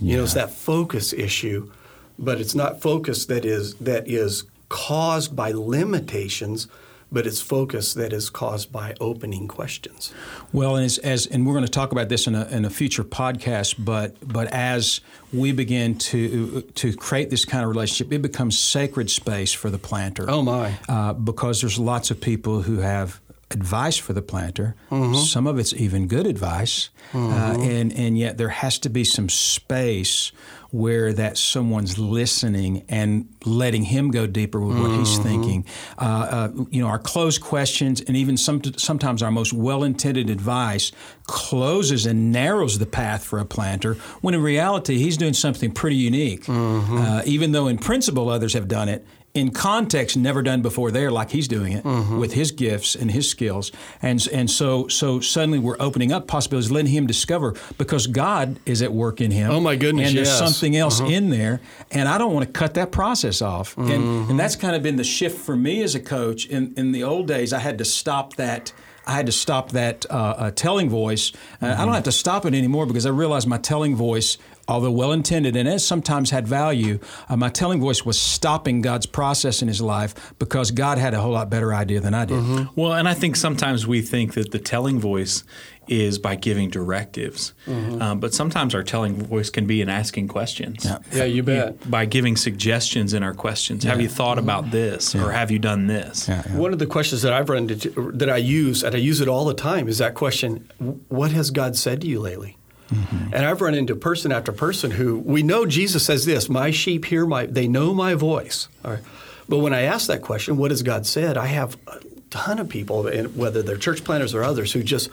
Yeah. 0.00 0.10
You 0.10 0.16
know, 0.18 0.24
it's 0.24 0.34
that 0.34 0.52
focus 0.52 1.12
issue, 1.12 1.70
but 2.18 2.40
it's 2.40 2.54
not 2.54 2.80
focus 2.80 3.26
that 3.26 3.44
is 3.44 3.74
that 3.74 4.08
is 4.08 4.44
caused 4.68 5.36
by 5.36 5.52
limitations 5.52 6.66
but 7.12 7.26
it's 7.26 7.40
focus 7.40 7.94
that 7.94 8.12
is 8.12 8.30
caused 8.30 8.72
by 8.72 8.94
opening 9.00 9.46
questions. 9.46 10.12
Well, 10.52 10.76
and 10.76 10.84
as, 10.84 10.98
as, 10.98 11.26
and 11.26 11.46
we're 11.46 11.52
going 11.52 11.64
to 11.64 11.70
talk 11.70 11.92
about 11.92 12.08
this 12.08 12.26
in 12.26 12.34
a, 12.34 12.46
in 12.46 12.64
a 12.64 12.70
future 12.70 13.04
podcast, 13.04 13.76
but 13.78 14.16
but 14.26 14.48
as 14.52 15.00
we 15.32 15.52
begin 15.52 15.98
to 15.98 16.62
to 16.62 16.94
create 16.96 17.30
this 17.30 17.44
kind 17.44 17.64
of 17.64 17.70
relationship, 17.70 18.12
it 18.12 18.22
becomes 18.22 18.58
sacred 18.58 19.10
space 19.10 19.52
for 19.52 19.70
the 19.70 19.78
planter. 19.78 20.28
Oh 20.28 20.42
my! 20.42 20.74
Uh, 20.88 21.12
because 21.12 21.60
there's 21.60 21.78
lots 21.78 22.10
of 22.10 22.20
people 22.20 22.62
who 22.62 22.78
have 22.78 23.20
advice 23.50 23.98
for 23.98 24.14
the 24.14 24.22
planter. 24.22 24.74
Mm-hmm. 24.90 25.14
Some 25.14 25.46
of 25.46 25.58
it's 25.58 25.74
even 25.74 26.06
good 26.06 26.26
advice, 26.26 26.88
mm-hmm. 27.12 27.32
uh, 27.32 27.64
and 27.64 27.92
and 27.92 28.18
yet 28.18 28.38
there 28.38 28.48
has 28.48 28.78
to 28.80 28.88
be 28.88 29.04
some 29.04 29.28
space 29.28 30.32
where 30.72 31.12
that 31.12 31.36
someone's 31.36 31.98
listening 31.98 32.82
and 32.88 33.28
letting 33.44 33.84
him 33.84 34.10
go 34.10 34.26
deeper 34.26 34.58
with 34.58 34.78
what 34.78 34.90
mm-hmm. 34.90 35.00
he's 35.00 35.18
thinking. 35.18 35.66
Uh, 35.98 36.04
uh, 36.04 36.64
you 36.70 36.82
know, 36.82 36.88
our 36.88 36.98
closed 36.98 37.42
questions 37.42 38.00
and 38.00 38.16
even 38.16 38.38
some, 38.38 38.60
sometimes 38.78 39.22
our 39.22 39.30
most 39.30 39.52
well-intended 39.52 40.30
advice 40.30 40.90
closes 41.26 42.06
and 42.06 42.32
narrows 42.32 42.78
the 42.78 42.86
path 42.86 43.22
for 43.22 43.38
a 43.38 43.44
planter 43.44 43.94
when 44.22 44.32
in 44.32 44.42
reality 44.42 44.96
he's 44.96 45.18
doing 45.18 45.34
something 45.34 45.70
pretty 45.70 45.96
unique. 45.96 46.46
Mm-hmm. 46.46 46.96
Uh, 46.96 47.22
even 47.26 47.52
though 47.52 47.68
in 47.68 47.76
principle 47.76 48.30
others 48.30 48.54
have 48.54 48.66
done 48.66 48.88
it, 48.88 49.06
in 49.34 49.50
context 49.50 50.16
never 50.16 50.42
done 50.42 50.60
before 50.60 50.90
there 50.90 51.10
like 51.10 51.30
he's 51.30 51.48
doing 51.48 51.72
it 51.72 51.84
mm-hmm. 51.84 52.18
with 52.18 52.34
his 52.34 52.50
gifts 52.50 52.94
and 52.94 53.10
his 53.10 53.28
skills 53.28 53.72
and 54.02 54.26
and 54.28 54.50
so 54.50 54.86
so 54.88 55.20
suddenly 55.20 55.58
we're 55.58 55.76
opening 55.80 56.12
up 56.12 56.26
possibilities 56.26 56.70
letting 56.70 56.92
him 56.92 57.06
discover 57.06 57.54
because 57.78 58.06
God 58.06 58.60
is 58.66 58.82
at 58.82 58.92
work 58.92 59.20
in 59.20 59.30
him 59.30 59.50
oh 59.50 59.60
my 59.60 59.76
goodness 59.76 60.08
and 60.08 60.18
there's 60.18 60.28
yes. 60.28 60.38
something 60.38 60.76
else 60.76 61.00
uh-huh. 61.00 61.10
in 61.10 61.30
there 61.30 61.60
and 61.90 62.08
I 62.08 62.18
don't 62.18 62.34
want 62.34 62.46
to 62.46 62.52
cut 62.52 62.74
that 62.74 62.92
process 62.92 63.40
off 63.40 63.74
mm-hmm. 63.74 63.90
and 63.90 64.30
and 64.30 64.38
that's 64.38 64.56
kind 64.56 64.76
of 64.76 64.82
been 64.82 64.96
the 64.96 65.04
shift 65.04 65.38
for 65.38 65.56
me 65.56 65.82
as 65.82 65.94
a 65.94 66.00
coach 66.00 66.46
in 66.46 66.74
in 66.76 66.92
the 66.92 67.04
old 67.04 67.26
days 67.26 67.54
I 67.54 67.58
had 67.58 67.78
to 67.78 67.84
stop 67.86 68.36
that 68.36 68.72
I 69.06 69.12
had 69.12 69.26
to 69.26 69.32
stop 69.32 69.72
that 69.72 70.06
uh, 70.10 70.14
uh, 70.14 70.50
telling 70.52 70.88
voice. 70.88 71.32
Uh, 71.60 71.74
I 71.76 71.84
don't 71.84 71.94
have 71.94 72.04
to 72.04 72.12
stop 72.12 72.46
it 72.46 72.54
anymore 72.54 72.86
because 72.86 73.06
I 73.06 73.10
realized 73.10 73.48
my 73.48 73.58
telling 73.58 73.96
voice, 73.96 74.38
although 74.68 74.90
well 74.90 75.12
intended 75.12 75.56
and 75.56 75.68
has 75.68 75.84
sometimes 75.84 76.30
had 76.30 76.46
value, 76.46 76.98
uh, 77.28 77.36
my 77.36 77.48
telling 77.48 77.80
voice 77.80 78.04
was 78.04 78.20
stopping 78.20 78.80
God's 78.82 79.06
process 79.06 79.62
in 79.62 79.68
his 79.68 79.80
life 79.80 80.34
because 80.38 80.70
God 80.70 80.98
had 80.98 81.14
a 81.14 81.20
whole 81.20 81.32
lot 81.32 81.50
better 81.50 81.74
idea 81.74 82.00
than 82.00 82.14
I 82.14 82.24
did. 82.24 82.68
Well, 82.76 82.92
and 82.92 83.08
I 83.08 83.14
think 83.14 83.36
sometimes 83.36 83.86
we 83.86 84.02
think 84.02 84.34
that 84.34 84.50
the 84.50 84.58
telling 84.58 85.00
voice 85.00 85.44
is 85.88 86.16
by 86.18 86.36
giving 86.36 86.70
directives, 86.70 87.54
um, 87.66 88.20
but 88.20 88.32
sometimes 88.32 88.72
our 88.72 88.84
telling 88.84 89.16
voice 89.20 89.50
can 89.50 89.66
be 89.66 89.80
in 89.80 89.88
asking 89.88 90.28
questions. 90.28 90.84
Yeah. 90.84 90.98
Yeah, 91.12 91.24
you 91.24 91.42
bet. 91.42 91.90
By 91.90 92.04
giving 92.06 92.36
suggestions 92.36 93.12
in 93.12 93.24
our 93.24 93.34
questions. 93.34 93.82
Have 93.84 94.00
you 94.00 94.08
thought 94.08 94.38
about 94.38 94.70
this, 94.70 95.14
or 95.14 95.32
have 95.32 95.50
you 95.50 95.58
done 95.58 95.88
this? 95.88 96.28
Yeah, 96.28 96.42
yeah. 96.46 96.56
One 96.56 96.72
of 96.72 96.78
the 96.78 96.86
questions 96.86 97.22
that 97.22 97.32
I've 97.32 97.48
run 97.48 97.68
into 97.68 98.12
that 98.14 98.30
I 98.30 98.36
use, 98.36 98.84
and 98.84 98.94
I 98.94 98.98
use 98.98 99.20
it 99.20 99.26
all 99.28 99.44
the 99.44 99.54
time, 99.54 99.88
is 99.88 99.98
that 99.98 100.14
question: 100.14 100.70
What 101.08 101.32
has 101.32 101.50
God 101.50 101.76
said 101.76 102.00
to 102.02 102.06
you 102.06 102.20
lately? 102.20 102.56
Mm-hmm. 102.92 103.34
And 103.34 103.46
I've 103.46 103.60
run 103.60 103.74
into 103.74 103.96
person 103.96 104.32
after 104.32 104.52
person 104.52 104.90
who 104.92 105.18
we 105.18 105.42
know 105.42 105.66
Jesus 105.66 106.04
says 106.04 106.26
this: 106.26 106.48
"My 106.48 106.70
sheep 106.70 107.06
hear 107.06 107.26
my; 107.26 107.46
they 107.46 107.66
know 107.66 107.94
my 107.94 108.14
voice." 108.14 108.68
All 108.84 108.92
right. 108.92 109.02
But 109.48 109.58
when 109.58 109.72
I 109.72 109.82
ask 109.82 110.06
that 110.06 110.22
question, 110.22 110.56
"What 110.56 110.70
has 110.70 110.82
God 110.82 111.06
said?" 111.06 111.36
I 111.36 111.46
have 111.46 111.76
a 111.86 112.00
ton 112.30 112.58
of 112.58 112.68
people, 112.68 113.04
whether 113.34 113.62
they're 113.62 113.76
church 113.76 114.04
planners 114.04 114.34
or 114.34 114.42
others, 114.42 114.72
who 114.72 114.82
just, 114.82 115.10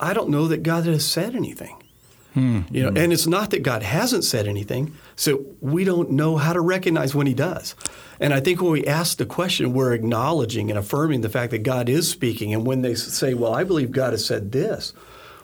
I 0.00 0.14
don't 0.14 0.30
know 0.30 0.48
that 0.48 0.62
God 0.62 0.84
has 0.86 1.04
said 1.04 1.34
anything. 1.34 1.76
You 2.70 2.84
know, 2.84 3.00
and 3.00 3.12
it's 3.12 3.26
not 3.26 3.50
that 3.50 3.62
God 3.62 3.82
hasn't 3.82 4.24
said 4.24 4.48
anything, 4.48 4.96
so 5.16 5.44
we 5.60 5.84
don't 5.84 6.12
know 6.12 6.38
how 6.38 6.54
to 6.54 6.60
recognize 6.62 7.14
when 7.14 7.26
He 7.26 7.34
does. 7.34 7.74
And 8.20 8.32
I 8.32 8.40
think 8.40 8.62
when 8.62 8.72
we 8.72 8.86
ask 8.86 9.18
the 9.18 9.26
question, 9.26 9.74
we're 9.74 9.92
acknowledging 9.92 10.70
and 10.70 10.78
affirming 10.78 11.20
the 11.20 11.28
fact 11.28 11.50
that 11.50 11.62
God 11.62 11.90
is 11.90 12.08
speaking. 12.08 12.54
And 12.54 12.66
when 12.66 12.80
they 12.80 12.94
say, 12.94 13.34
"Well, 13.34 13.54
I 13.54 13.64
believe 13.64 13.90
God 13.90 14.12
has 14.12 14.24
said 14.24 14.52
this," 14.52 14.94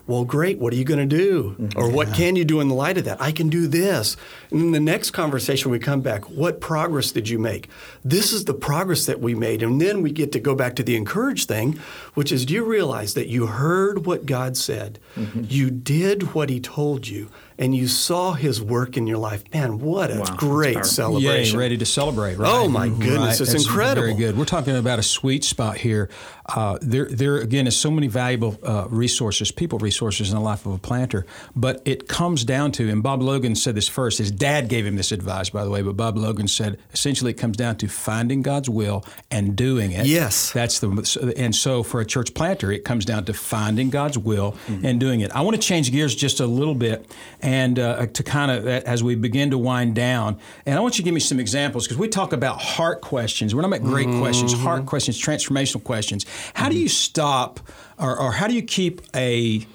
well, 0.08 0.24
great. 0.24 0.58
What 0.58 0.72
are 0.72 0.76
you 0.76 0.84
going 0.84 1.06
to 1.06 1.16
do? 1.16 1.70
Or 1.76 1.90
what 1.90 2.14
can 2.14 2.34
you 2.34 2.46
do 2.46 2.60
in 2.60 2.68
the 2.68 2.74
light 2.74 2.96
of 2.96 3.04
that? 3.04 3.20
I 3.20 3.30
can 3.30 3.50
do 3.50 3.68
this. 3.68 4.16
And 4.50 4.58
then 4.58 4.70
the 4.72 4.80
next 4.80 5.10
conversation 5.10 5.70
we 5.70 5.78
come 5.78 6.00
back. 6.00 6.24
What 6.30 6.62
progress 6.62 7.12
did 7.12 7.28
you 7.28 7.38
make? 7.38 7.68
This 8.02 8.32
is 8.32 8.46
the 8.46 8.54
progress 8.54 9.04
that 9.04 9.20
we 9.20 9.34
made. 9.34 9.62
And 9.62 9.78
then 9.78 10.00
we 10.00 10.10
get 10.10 10.32
to 10.32 10.40
go 10.40 10.54
back 10.54 10.76
to 10.76 10.82
the 10.82 10.96
encourage 10.96 11.44
thing, 11.44 11.78
which 12.14 12.32
is 12.32 12.46
do 12.46 12.54
you 12.54 12.64
realize 12.64 13.12
that 13.12 13.28
you 13.28 13.48
heard 13.48 14.06
what 14.06 14.24
God 14.24 14.56
said? 14.56 14.98
Mm-hmm. 15.14 15.44
You 15.46 15.70
did 15.70 16.34
what 16.34 16.48
He 16.48 16.58
told 16.58 17.06
you, 17.06 17.28
and 17.58 17.74
you 17.74 17.88
saw 17.88 18.32
His 18.32 18.62
work 18.62 18.96
in 18.96 19.06
your 19.06 19.18
life. 19.18 19.42
Man, 19.52 19.78
what 19.80 20.10
a 20.10 20.20
Wow, 20.20 20.36
great 20.36 20.84
celebration. 20.86 21.54
Yay, 21.54 21.58
ready 21.64 21.76
to 21.78 21.86
celebrate, 21.86 22.36
right? 22.38 22.50
Oh, 22.50 22.68
my 22.68 22.88
goodness, 22.88 23.40
it's 23.40 23.52
That's 23.52 23.64
incredible. 23.66 24.02
Very 24.02 24.14
good. 24.14 24.38
We're 24.38 24.44
talking 24.44 24.76
about 24.76 24.98
a 24.98 25.02
sweet 25.02 25.44
spot 25.44 25.76
here. 25.78 26.08
Uh, 26.46 26.78
there, 26.80 27.04
there 27.06 27.36
again 27.36 27.66
is 27.66 27.76
so 27.76 27.90
many 27.90 28.06
valuable 28.06 28.58
uh, 28.62 28.86
resources, 28.88 29.50
people 29.50 29.78
resources 29.78 30.30
in 30.30 30.34
the 30.34 30.40
life 30.40 30.64
of 30.64 30.72
a 30.72 30.78
planter, 30.78 31.26
but 31.54 31.82
it 31.84 32.08
comes 32.08 32.42
down 32.42 32.72
to, 32.72 32.88
and 32.88 33.02
Bob 33.02 33.20
Logan 33.20 33.54
said 33.54 33.74
this 33.74 33.86
first. 33.86 34.16
His 34.16 34.30
dad 34.30 34.68
gave 34.68 34.86
him 34.86 34.96
this 34.96 35.12
advice, 35.12 35.50
by 35.50 35.62
the 35.64 35.70
way, 35.70 35.82
but 35.82 35.94
Bob 35.96 36.16
Logan 36.16 36.48
said 36.48 36.78
essentially 36.94 37.32
it 37.32 37.34
comes 37.38 37.58
down 37.58 37.76
to 37.76 37.88
finding 37.88 38.40
God's 38.40 38.70
will 38.70 39.04
and 39.30 39.56
doing 39.56 39.90
it. 39.92 40.06
Yes. 40.06 40.50
that's 40.52 40.78
the 40.78 41.34
and 41.36 41.54
so 41.54 41.82
for 41.82 42.00
a 42.00 42.06
church 42.06 42.32
planter, 42.32 42.72
it 42.72 42.82
comes 42.84 43.04
down 43.04 43.24
to 43.26 43.34
finding 43.34 43.90
God's 43.90 44.16
will 44.16 44.38
Mm-hmm. 44.68 44.86
and 44.86 45.00
doing 45.00 45.20
it. 45.20 45.30
I 45.32 45.40
want 45.42 45.56
to 45.56 45.62
change 45.62 45.90
gears 45.92 46.14
just 46.14 46.40
a 46.40 46.46
little 46.46 46.74
bit, 46.74 47.06
and 47.48 47.78
uh, 47.78 48.06
to 48.06 48.22
kind 48.22 48.50
of 48.50 48.66
as 48.66 49.02
we 49.02 49.14
begin 49.14 49.50
to 49.52 49.58
wind 49.58 49.94
down, 49.94 50.38
and 50.66 50.76
I 50.78 50.80
want 50.80 50.96
you 50.98 51.02
to 51.02 51.04
give 51.04 51.14
me 51.14 51.20
some 51.20 51.40
examples 51.40 51.84
because 51.86 51.96
we 51.98 52.08
talk 52.08 52.32
about 52.34 52.60
heart 52.60 53.00
questions. 53.00 53.54
We're 53.54 53.62
not 53.62 53.72
about 53.74 53.82
great 53.94 54.10
questions, 54.22 54.52
Mm-hmm. 54.52 54.62
heart 54.64 54.86
questions, 54.86 55.16
transformational 55.28 55.82
questions. 55.82 56.26
How 56.54 56.68
do 56.68 56.76
you 56.78 56.88
stop, 56.88 57.60
or, 57.98 58.18
or 58.18 58.32
how 58.32 58.46
do 58.48 58.54
you 58.54 58.62
keep 58.62 59.00
a 59.16 59.66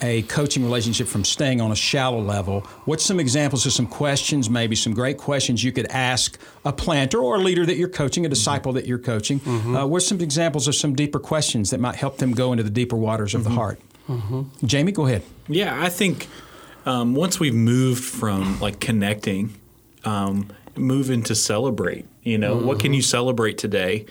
a 0.00 0.22
coaching 0.22 0.62
relationship 0.62 1.08
from 1.08 1.24
staying 1.24 1.60
on 1.60 1.72
a 1.72 1.74
shallow 1.74 2.20
level. 2.20 2.60
What's 2.84 3.04
some 3.04 3.18
examples 3.18 3.66
of 3.66 3.72
some 3.72 3.88
questions, 3.88 4.48
maybe 4.48 4.76
some 4.76 4.94
great 4.94 5.18
questions 5.18 5.64
you 5.64 5.72
could 5.72 5.88
ask 5.90 6.38
a 6.64 6.72
planter 6.72 7.18
or 7.18 7.34
a 7.34 7.40
leader 7.40 7.66
that 7.66 7.76
you're 7.76 7.88
coaching, 7.88 8.24
a 8.24 8.28
disciple 8.28 8.72
that 8.74 8.86
you're 8.86 9.00
coaching? 9.12 9.40
Uh, 9.48 9.86
what's 9.88 10.06
some 10.06 10.20
examples 10.20 10.68
of 10.68 10.76
some 10.76 10.94
deeper 10.94 11.18
questions 11.18 11.70
that 11.70 11.80
might 11.80 11.96
help 11.96 12.18
them 12.18 12.30
go 12.32 12.52
into 12.52 12.62
the 12.62 12.70
deeper 12.70 12.94
waters 12.94 13.34
of 13.34 13.42
the 13.42 13.50
heart? 13.50 13.80
Jamie, 14.64 14.92
go 14.92 15.04
ahead. 15.06 15.22
Yeah, 15.48 15.74
I 15.82 15.88
think 15.88 16.28
um, 16.88 17.14
once 17.14 17.38
we've 17.38 17.54
moved 17.54 18.02
from 18.02 18.58
like 18.60 18.80
connecting, 18.80 19.54
um, 20.04 20.50
move 20.74 21.10
into 21.10 21.34
celebrate. 21.34 22.06
You 22.22 22.38
know, 22.38 22.56
what 22.56 22.78
can 22.78 22.92
you 22.92 23.02
celebrate 23.02 23.58
today? 23.58 24.06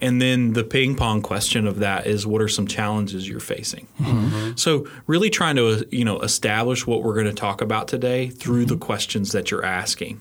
And 0.00 0.20
then 0.20 0.52
the 0.52 0.64
ping 0.64 0.94
pong 0.94 1.22
question 1.22 1.66
of 1.66 1.78
that 1.78 2.06
is, 2.06 2.26
what 2.26 2.42
are 2.42 2.48
some 2.48 2.66
challenges 2.66 3.28
you're 3.28 3.40
facing? 3.40 3.86
So 4.56 4.86
really 5.06 5.30
trying 5.30 5.56
to 5.56 5.86
you 5.90 6.04
know 6.04 6.20
establish 6.20 6.86
what 6.86 7.02
we're 7.02 7.14
going 7.14 7.26
to 7.26 7.32
talk 7.34 7.60
about 7.60 7.88
today 7.88 8.28
through 8.28 8.66
the 8.66 8.76
questions 8.76 9.32
that 9.32 9.50
you're 9.50 9.64
asking, 9.64 10.20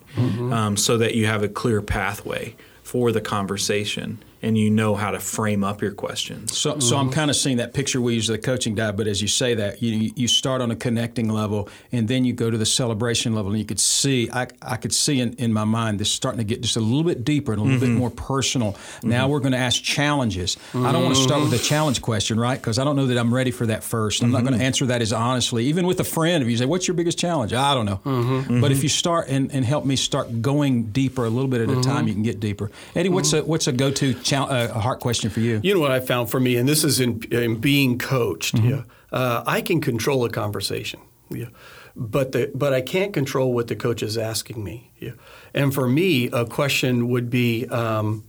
um, 0.53 0.77
so 0.77 0.97
that 0.97 1.15
you 1.15 1.25
have 1.27 1.43
a 1.43 1.49
clear 1.49 1.81
pathway 1.81 2.55
for 2.83 3.11
the 3.11 3.21
conversation 3.21 4.21
and 4.41 4.57
you 4.57 4.69
know 4.69 4.95
how 4.95 5.11
to 5.11 5.19
frame 5.19 5.63
up 5.63 5.81
your 5.81 5.91
questions. 5.91 6.57
So, 6.57 6.79
so 6.79 6.97
I'm 6.97 7.05
mm-hmm. 7.05 7.13
kind 7.13 7.29
of 7.29 7.35
seeing 7.35 7.57
that 7.57 7.73
picture 7.73 8.01
we 8.01 8.15
use 8.15 8.27
the 8.27 8.37
coaching 8.37 8.75
dive, 8.75 8.97
but 8.97 9.07
as 9.07 9.21
you 9.21 9.27
say 9.27 9.55
that, 9.55 9.81
you 9.81 10.11
you 10.15 10.27
start 10.27 10.61
on 10.61 10.71
a 10.71 10.75
connecting 10.75 11.29
level, 11.29 11.69
and 11.91 12.07
then 12.07 12.25
you 12.25 12.33
go 12.33 12.49
to 12.49 12.57
the 12.57 12.65
celebration 12.65 13.35
level, 13.35 13.51
and 13.51 13.59
you 13.59 13.65
could 13.65 13.79
see, 13.79 14.29
I, 14.31 14.47
I 14.61 14.77
could 14.77 14.93
see 14.93 15.19
in, 15.19 15.33
in 15.33 15.53
my 15.53 15.63
mind 15.63 15.99
this 15.99 16.11
starting 16.11 16.39
to 16.39 16.43
get 16.43 16.61
just 16.61 16.75
a 16.75 16.79
little 16.79 17.03
bit 17.03 17.23
deeper 17.23 17.53
and 17.53 17.61
a 17.61 17.63
little 17.63 17.79
bit 17.79 17.89
mm-hmm. 17.89 17.99
more 17.99 18.09
personal. 18.09 18.75
Now 19.03 19.23
mm-hmm. 19.23 19.31
we're 19.31 19.39
going 19.39 19.51
to 19.53 19.57
ask 19.57 19.81
challenges. 19.81 20.57
I 20.73 20.91
don't 20.91 21.03
want 21.03 21.15
to 21.15 21.21
start 21.21 21.41
with 21.41 21.53
a 21.53 21.59
challenge 21.59 22.01
question, 22.01 22.39
right? 22.39 22.59
Because 22.59 22.79
I 22.79 22.83
don't 22.83 22.95
know 22.95 23.07
that 23.07 23.17
I'm 23.17 23.33
ready 23.33 23.51
for 23.51 23.65
that 23.67 23.81
1st 23.81 24.21
i 24.23 24.25
I'm 24.25 24.31
not 24.31 24.43
going 24.43 24.57
to 24.57 24.63
answer 24.63 24.85
that 24.87 25.01
as 25.01 25.13
honestly. 25.13 25.65
Even 25.65 25.85
with 25.85 25.99
a 25.99 26.03
friend, 26.03 26.43
if 26.43 26.49
you 26.49 26.57
say, 26.57 26.65
"What's 26.65 26.87
your 26.87 26.95
biggest 26.95 27.17
challenge?" 27.17 27.53
I 27.53 27.73
don't 27.73 27.85
know. 27.85 28.61
But 28.61 28.71
if 28.71 28.83
you 28.83 28.89
start 28.89 29.27
and, 29.29 29.51
and 29.51 29.65
help 29.65 29.85
me 29.85 29.95
start 29.95 30.41
going 30.41 30.91
deeper 30.91 31.25
a 31.25 31.29
little 31.29 31.49
bit 31.49 31.61
at 31.61 31.69
a 31.69 31.81
time, 31.81 32.07
you 32.07 32.13
can 32.13 32.23
get 32.23 32.39
deeper. 32.39 32.71
Eddie, 32.95 33.09
what's 33.09 33.33
a 33.33 33.43
what's 33.43 33.67
a 33.67 33.71
go 33.71 33.91
to 33.91 34.13
chal- 34.31 34.51
uh, 34.51 34.67
a 34.73 34.79
heart 34.79 34.99
question 34.99 35.29
for 35.29 35.39
you? 35.39 35.59
You 35.63 35.73
know 35.73 35.79
what 35.79 35.91
I 35.91 35.99
found 35.99 36.29
for 36.29 36.39
me, 36.39 36.57
and 36.57 36.67
this 36.67 36.83
is 36.83 36.99
in, 36.99 37.21
in 37.31 37.57
being 37.59 37.97
coached. 37.97 38.57
Yeah, 38.59 38.83
uh, 39.11 39.43
I 39.45 39.61
can 39.61 39.81
control 39.81 40.25
a 40.25 40.29
conversation. 40.29 40.99
Yeah, 41.29 41.49
but 41.95 42.31
the 42.31 42.51
but 42.55 42.73
I 42.73 42.81
can't 42.81 43.13
control 43.13 43.53
what 43.53 43.67
the 43.67 43.75
coach 43.75 44.03
is 44.03 44.17
asking 44.17 44.63
me. 44.63 44.91
Yeah, 44.99 45.11
and 45.53 45.73
for 45.73 45.87
me, 45.87 46.29
a 46.31 46.45
question 46.45 47.07
would 47.09 47.29
be, 47.29 47.67
um, 47.67 48.23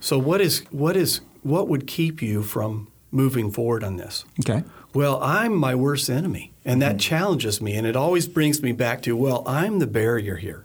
so 0.00 0.18
what 0.18 0.40
is 0.40 0.64
what 0.70 0.96
is 0.96 1.20
what 1.42 1.68
would 1.68 1.86
keep 1.86 2.22
you 2.22 2.42
from 2.42 2.88
moving 3.10 3.50
forward 3.50 3.84
on 3.84 3.96
this? 3.96 4.24
Okay. 4.40 4.64
Well, 4.94 5.22
I'm 5.22 5.54
my 5.54 5.74
worst 5.74 6.08
enemy, 6.08 6.52
and 6.64 6.80
that 6.80 6.98
challenges 6.98 7.60
me, 7.60 7.74
and 7.74 7.86
it 7.86 7.96
always 7.96 8.26
brings 8.26 8.62
me 8.62 8.72
back 8.72 9.02
to, 9.02 9.14
well, 9.14 9.42
I'm 9.46 9.78
the 9.78 9.86
barrier 9.86 10.36
here. 10.36 10.64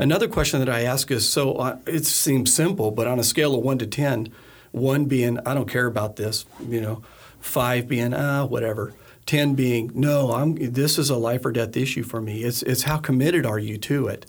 Another 0.00 0.28
question 0.28 0.60
that 0.60 0.68
I 0.68 0.82
ask 0.82 1.10
is 1.10 1.28
so 1.28 1.54
uh, 1.54 1.78
it 1.86 2.06
seems 2.06 2.54
simple, 2.54 2.90
but 2.90 3.06
on 3.06 3.18
a 3.18 3.24
scale 3.24 3.54
of 3.54 3.62
one 3.62 3.78
to 3.78 3.86
10, 3.86 4.32
one 4.72 5.04
being, 5.04 5.38
I 5.46 5.54
don't 5.54 5.68
care 5.68 5.86
about 5.86 6.16
this, 6.16 6.44
you 6.66 6.80
know, 6.80 7.02
five 7.40 7.88
being, 7.88 8.14
ah, 8.14 8.44
whatever. 8.44 8.94
10 9.26 9.54
being, 9.54 9.90
no, 9.94 10.32
I'm, 10.32 10.54
this 10.54 10.98
is 10.98 11.10
a 11.10 11.16
life 11.16 11.44
or 11.44 11.52
death 11.52 11.76
issue 11.76 12.04
for 12.04 12.20
me. 12.20 12.44
It's, 12.44 12.62
it's 12.62 12.82
how 12.82 12.98
committed 12.98 13.44
are 13.44 13.58
you 13.58 13.76
to 13.78 14.06
it? 14.06 14.24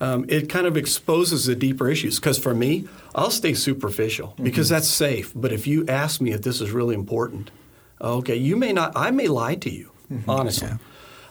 Um, 0.00 0.24
it 0.28 0.48
kind 0.48 0.66
of 0.66 0.76
exposes 0.76 1.46
the 1.46 1.56
deeper 1.56 1.88
issues. 1.90 2.20
Because 2.20 2.38
for 2.38 2.54
me, 2.54 2.86
I'll 3.14 3.30
stay 3.30 3.52
superficial 3.54 4.34
because 4.40 4.68
that's 4.68 4.86
safe. 4.88 5.32
But 5.34 5.52
if 5.52 5.66
you 5.66 5.84
ask 5.88 6.20
me 6.20 6.32
if 6.32 6.42
this 6.42 6.60
is 6.60 6.70
really 6.70 6.94
important, 6.94 7.50
okay, 8.00 8.36
you 8.36 8.56
may 8.56 8.72
not, 8.72 8.92
I 8.94 9.10
may 9.10 9.26
lie 9.26 9.56
to 9.56 9.70
you, 9.70 9.90
honestly. 10.28 10.68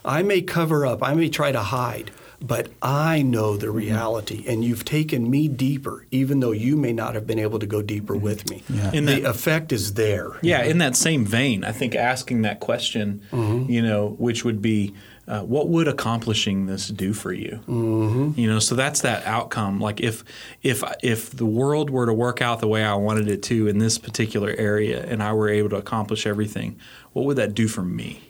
I 0.04 0.22
may 0.22 0.42
cover 0.42 0.86
up, 0.86 1.02
I 1.02 1.14
may 1.14 1.28
try 1.28 1.50
to 1.52 1.62
hide, 1.62 2.10
but 2.40 2.68
I 2.80 3.22
know 3.22 3.56
the 3.56 3.70
reality, 3.70 4.44
and 4.46 4.64
you've 4.64 4.84
taken 4.84 5.28
me 5.28 5.48
deeper, 5.48 6.06
even 6.10 6.40
though 6.40 6.52
you 6.52 6.76
may 6.76 6.92
not 6.92 7.14
have 7.14 7.26
been 7.26 7.38
able 7.38 7.58
to 7.58 7.66
go 7.66 7.82
deeper 7.82 8.16
with 8.16 8.48
me. 8.48 8.62
Yeah. 8.68 8.92
In 8.92 9.06
the 9.06 9.20
that- 9.20 9.30
effect 9.30 9.72
is 9.72 9.94
there. 9.94 10.38
Yeah, 10.42 10.62
in 10.62 10.78
that 10.78 10.94
same 10.96 11.24
vein, 11.24 11.64
I 11.64 11.72
think 11.72 11.94
asking 11.96 12.42
that 12.42 12.60
question, 12.60 13.22
you 13.32 13.82
know, 13.82 14.14
which 14.18 14.44
would 14.44 14.62
be, 14.62 14.94
uh, 15.26 15.40
what 15.40 15.68
would 15.68 15.88
accomplishing 15.88 16.66
this 16.66 16.88
do 16.88 17.12
for 17.12 17.32
you? 17.32 17.60
Mm-hmm. 17.68 18.40
You 18.40 18.48
know, 18.48 18.60
so 18.60 18.74
that's 18.74 19.02
that 19.02 19.26
outcome. 19.26 19.78
Like 19.78 20.00
if 20.00 20.24
if 20.62 20.82
if 21.02 21.30
the 21.30 21.44
world 21.44 21.90
were 21.90 22.06
to 22.06 22.14
work 22.14 22.40
out 22.40 22.60
the 22.60 22.68
way 22.68 22.82
I 22.82 22.94
wanted 22.94 23.28
it 23.28 23.42
to 23.44 23.68
in 23.68 23.78
this 23.78 23.98
particular 23.98 24.54
area, 24.56 25.04
and 25.04 25.22
I 25.22 25.32
were 25.34 25.48
able 25.50 25.68
to 25.70 25.76
accomplish 25.76 26.26
everything, 26.26 26.78
what 27.12 27.26
would 27.26 27.36
that 27.36 27.52
do 27.54 27.68
for 27.68 27.82
me? 27.82 28.27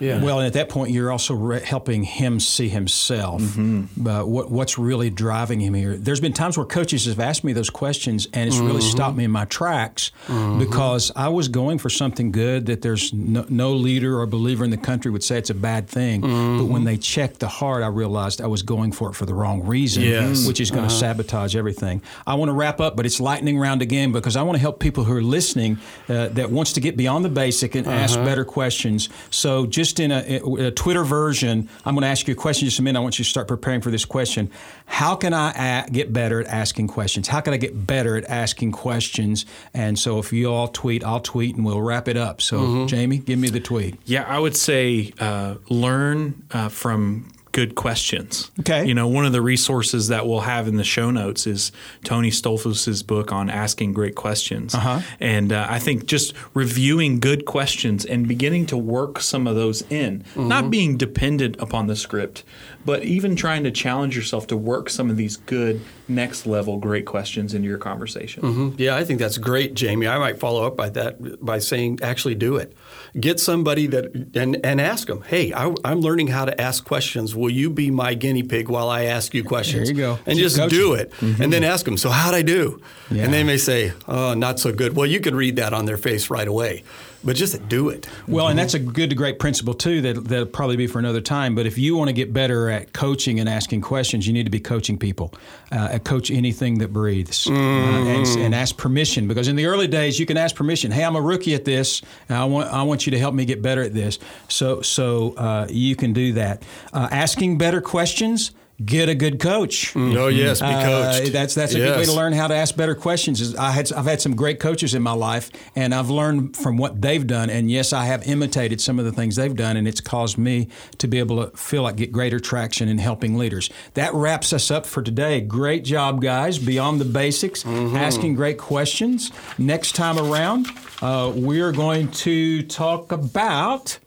Yeah. 0.00 0.22
Well, 0.22 0.38
and 0.38 0.46
at 0.46 0.52
that 0.54 0.68
point, 0.68 0.90
you're 0.92 1.10
also 1.10 1.34
re- 1.34 1.60
helping 1.60 2.02
him 2.04 2.40
see 2.40 2.68
himself. 2.68 3.42
Mm-hmm. 3.42 4.06
Uh, 4.06 4.24
what, 4.24 4.50
what's 4.50 4.78
really 4.78 5.10
driving 5.10 5.60
him 5.60 5.74
here? 5.74 5.96
There's 5.96 6.20
been 6.20 6.32
times 6.32 6.56
where 6.56 6.66
coaches 6.66 7.06
have 7.06 7.20
asked 7.20 7.42
me 7.44 7.52
those 7.52 7.70
questions, 7.70 8.28
and 8.32 8.48
it's 8.48 8.58
really 8.58 8.78
Mm-hmm. 8.80 8.90
stopped 8.90 9.16
me 9.16 9.24
in 9.24 9.30
my 9.32 9.44
tracks 9.46 10.12
because 10.58 11.10
I 11.16 11.28
was 11.28 11.48
going 11.48 11.78
for 11.78 11.90
something 11.90 12.30
good 12.32 12.66
that 12.66 12.82
there's 12.82 13.12
no, 13.12 13.44
no 13.48 13.72
leader 13.72 14.18
or 14.20 14.26
believer 14.26 14.64
in 14.64 14.70
the 14.70 14.76
country 14.76 15.10
would 15.10 15.24
say 15.24 15.38
it's 15.38 15.50
a 15.50 15.54
bad 15.54 15.88
thing. 15.88 16.20
But 16.20 16.66
when 16.66 16.84
they 16.84 16.96
checked 16.96 17.40
the 17.40 17.48
heart, 17.48 17.82
I 17.82 17.88
realized 17.88 18.40
I 18.40 18.46
was 18.46 18.62
going 18.62 18.92
for 18.92 19.10
it 19.10 19.14
for 19.14 19.26
the 19.26 19.34
wrong 19.34 19.64
reason, 19.66 20.02
Yes. 20.04 20.46
which 20.46 20.60
is 20.60 20.70
going 20.70 20.86
to 20.88 20.94
sabotage 20.94 21.56
everything. 21.56 22.02
I 22.26 22.34
want 22.34 22.48
to 22.50 22.52
wrap 22.52 22.80
up, 22.80 22.96
but 22.96 23.04
it's 23.06 23.20
lightning 23.20 23.58
round 23.58 23.82
again 23.82 24.12
because 24.12 24.36
I 24.36 24.42
want 24.42 24.56
to 24.56 24.60
help 24.60 24.78
people 24.80 25.04
who 25.04 25.16
are 25.16 25.22
listening 25.22 25.78
uh, 26.08 26.28
that 26.28 26.50
wants 26.50 26.72
to 26.74 26.80
get 26.80 26.96
beyond 26.96 27.24
the 27.24 27.28
basic 27.30 27.74
and 27.74 27.86
ask 27.86 28.14
better 28.16 28.44
questions. 28.44 29.08
So 29.30 29.66
just 29.66 29.87
in 30.00 30.10
a, 30.10 30.66
a 30.66 30.70
Twitter 30.70 31.04
version, 31.04 31.68
I'm 31.84 31.94
going 31.94 32.02
to 32.02 32.08
ask 32.08 32.28
you 32.28 32.32
a 32.32 32.36
question 32.36 32.66
in 32.66 32.70
just 32.70 32.78
a 32.78 32.82
minute. 32.82 32.98
I 32.98 33.02
want 33.02 33.18
you 33.18 33.24
to 33.24 33.30
start 33.30 33.48
preparing 33.48 33.80
for 33.80 33.90
this 33.90 34.04
question. 34.04 34.50
How 34.86 35.14
can 35.14 35.32
I 35.32 35.84
a- 35.86 35.90
get 35.90 36.12
better 36.12 36.40
at 36.40 36.46
asking 36.46 36.88
questions? 36.88 37.28
How 37.28 37.40
can 37.40 37.52
I 37.54 37.56
get 37.56 37.86
better 37.86 38.16
at 38.16 38.24
asking 38.28 38.72
questions? 38.72 39.46
And 39.74 39.98
so 39.98 40.18
if 40.18 40.32
you 40.32 40.50
all 40.50 40.68
tweet, 40.68 41.02
I'll 41.04 41.20
tweet, 41.20 41.56
and 41.56 41.64
we'll 41.64 41.82
wrap 41.82 42.08
it 42.08 42.16
up. 42.16 42.40
So 42.40 42.86
Jamie, 42.86 43.18
give 43.18 43.38
me 43.38 43.48
the 43.48 43.60
tweet. 43.60 43.96
Yeah, 44.04 44.24
I 44.28 44.38
would 44.38 44.56
say 44.56 45.12
uh, 45.18 45.56
learn 45.68 46.44
uh, 46.50 46.68
from 46.68 47.30
good 47.52 47.74
questions. 47.74 48.50
Okay. 48.60 48.86
You 48.86 48.94
know, 48.94 49.08
one 49.08 49.24
of 49.26 49.32
the 49.32 49.42
resources 49.42 50.08
that 50.08 50.26
we'll 50.26 50.40
have 50.40 50.68
in 50.68 50.76
the 50.76 50.84
show 50.84 51.10
notes 51.10 51.46
is 51.46 51.72
Tony 52.04 52.30
Stoltzfus's 52.30 53.02
book 53.02 53.32
on 53.32 53.50
asking 53.50 53.92
great 53.92 54.14
questions. 54.14 54.74
Uh-huh. 54.74 55.00
And 55.20 55.52
uh, 55.52 55.66
I 55.68 55.78
think 55.78 56.06
just 56.06 56.34
reviewing 56.54 57.20
good 57.20 57.44
questions 57.44 58.04
and 58.04 58.28
beginning 58.28 58.66
to 58.66 58.76
work 58.76 59.20
some 59.20 59.46
of 59.46 59.56
those 59.56 59.82
in, 59.90 60.24
not 60.36 60.70
being 60.70 60.96
dependent 60.96 61.56
upon 61.58 61.86
the 61.86 61.96
script, 61.96 62.44
but 62.84 63.02
even 63.04 63.36
trying 63.36 63.64
to 63.64 63.70
challenge 63.70 64.16
yourself 64.16 64.46
to 64.48 64.56
work 64.56 64.90
some 64.90 65.10
of 65.10 65.16
these 65.16 65.36
good 65.36 65.80
next 66.08 66.46
level 66.46 66.78
great 66.78 67.06
questions 67.06 67.54
into 67.54 67.68
your 67.68 67.78
conversation. 67.78 68.74
Yeah, 68.78 68.96
I 68.96 69.04
think 69.04 69.18
that's 69.18 69.38
great, 69.38 69.74
Jamie. 69.74 70.06
I 70.06 70.18
might 70.18 70.38
follow 70.38 70.66
up 70.66 70.76
by 70.76 70.88
that 70.90 71.44
by 71.44 71.58
saying, 71.58 72.00
actually 72.02 72.34
do 72.34 72.56
it. 72.56 72.74
Get 73.18 73.40
somebody 73.40 73.86
that 73.88 74.14
and 74.34 74.58
and 74.64 74.80
ask 74.80 75.06
them. 75.06 75.22
Hey, 75.22 75.52
I, 75.52 75.74
am 75.84 76.00
learning 76.00 76.28
how 76.28 76.44
to 76.44 76.60
ask 76.60 76.84
questions. 76.84 77.34
Will 77.34 77.50
you 77.50 77.70
be 77.70 77.90
my 77.90 78.14
guinea 78.14 78.42
pig 78.42 78.68
while 78.68 78.88
I 78.88 79.04
ask 79.04 79.34
you 79.34 79.44
questions? 79.44 79.88
There 79.88 79.96
you 79.96 80.02
go. 80.02 80.18
And 80.26 80.38
Keep 80.38 80.48
just 80.48 80.68
do 80.68 80.94
it, 80.94 81.12
and 81.20 81.36
then 81.36 81.50
mm-hmm. 81.50 81.64
ask 81.64 81.84
them. 81.84 81.96
So 81.96 82.10
how'd 82.10 82.34
I 82.34 82.42
do? 82.42 82.82
Yeah. 83.10 83.24
And 83.24 83.32
they 83.32 83.44
may 83.44 83.56
say, 83.56 83.92
oh, 84.06 84.34
not 84.34 84.58
so 84.60 84.72
good. 84.72 84.96
Well, 84.96 85.06
you 85.06 85.20
could 85.20 85.34
read 85.34 85.56
that 85.56 85.72
on 85.72 85.86
their 85.86 85.96
face 85.96 86.30
right 86.30 86.46
away, 86.46 86.84
but 87.24 87.36
just 87.36 87.68
do 87.68 87.88
it. 87.88 88.08
Well, 88.26 88.48
and 88.48 88.58
that's 88.58 88.74
a 88.74 88.78
good 88.78 89.10
to 89.10 89.16
great 89.16 89.38
principle 89.38 89.74
too. 89.74 90.00
That 90.00 90.24
that'll 90.24 90.46
probably 90.46 90.76
be 90.76 90.86
for 90.86 90.98
another 90.98 91.20
time. 91.20 91.54
But 91.54 91.66
if 91.66 91.78
you 91.78 91.96
want 91.96 92.08
to 92.08 92.12
get 92.12 92.32
better 92.32 92.70
at 92.70 92.92
coaching 92.92 93.40
and 93.40 93.48
asking 93.48 93.80
questions, 93.80 94.26
you 94.26 94.32
need 94.32 94.44
to 94.44 94.50
be 94.50 94.60
coaching 94.60 94.98
people. 94.98 95.34
Uh, 95.72 95.98
coach 95.98 96.30
anything 96.30 96.78
that 96.78 96.92
breathes, 96.92 97.46
uh, 97.46 97.52
and, 97.52 98.26
and 98.38 98.54
ask 98.54 98.76
permission. 98.76 99.28
Because 99.28 99.48
in 99.48 99.56
the 99.56 99.66
early 99.66 99.88
days, 99.88 100.18
you 100.18 100.26
can 100.26 100.36
ask 100.36 100.54
permission. 100.54 100.90
Hey, 100.90 101.04
I'm 101.04 101.16
a 101.16 101.20
rookie 101.20 101.54
at 101.54 101.64
this. 101.64 102.02
And 102.28 102.38
I 102.38 102.44
want 102.44 102.72
I 102.72 102.82
want 102.82 103.06
you 103.06 103.10
to 103.12 103.18
help 103.18 103.34
me 103.34 103.44
get 103.44 103.62
better 103.62 103.82
at 103.82 103.94
this. 103.94 104.18
So 104.48 104.82
so 104.82 105.34
uh, 105.36 105.66
you 105.68 105.96
can 105.96 106.12
do 106.12 106.32
that. 106.34 106.62
Uh, 106.92 107.08
asking 107.10 107.58
better 107.58 107.80
questions. 107.80 108.52
Get 108.84 109.08
a 109.08 109.14
good 109.16 109.40
coach. 109.40 109.92
Oh 109.96 110.28
yes, 110.28 110.60
be 110.60 110.66
Uh, 110.66 110.82
coached. 111.18 111.32
that's 111.32 111.52
that's 111.52 111.74
a 111.74 111.78
good 111.78 111.96
way 111.96 112.04
to 112.04 112.12
learn 112.12 112.32
how 112.32 112.46
to 112.46 112.54
ask 112.54 112.76
better 112.76 112.94
questions. 112.94 113.40
Is 113.40 113.56
I 113.56 113.72
had 113.72 113.92
I've 113.92 114.04
had 114.04 114.20
some 114.20 114.36
great 114.36 114.60
coaches 114.60 114.94
in 114.94 115.02
my 115.02 115.14
life, 115.14 115.50
and 115.74 115.92
I've 115.92 116.10
learned 116.10 116.56
from 116.56 116.76
what 116.76 117.02
they've 117.02 117.26
done. 117.26 117.50
And 117.50 117.68
yes, 117.72 117.92
I 117.92 118.04
have 118.04 118.28
imitated 118.28 118.80
some 118.80 119.00
of 119.00 119.04
the 119.04 119.10
things 119.10 119.34
they've 119.34 119.54
done, 119.56 119.76
and 119.76 119.88
it's 119.88 120.00
caused 120.00 120.38
me 120.38 120.68
to 120.98 121.08
be 121.08 121.18
able 121.18 121.44
to 121.44 121.56
feel 121.56 121.82
like 121.82 121.96
get 121.96 122.12
greater 122.12 122.38
traction 122.38 122.88
in 122.88 122.98
helping 122.98 123.36
leaders. 123.36 123.68
That 123.94 124.14
wraps 124.14 124.52
us 124.52 124.70
up 124.70 124.86
for 124.86 125.02
today. 125.02 125.40
Great 125.40 125.82
job, 125.84 126.22
guys! 126.22 126.58
Beyond 126.58 127.00
the 127.00 127.04
basics, 127.04 127.66
asking 127.66 128.36
great 128.36 128.58
questions. 128.58 129.32
Next 129.58 129.96
time 129.96 130.18
around, 130.20 130.68
uh, 131.02 131.32
we're 131.34 131.72
going 131.72 132.12
to 132.12 132.62
talk 132.62 133.10
about 133.10 133.98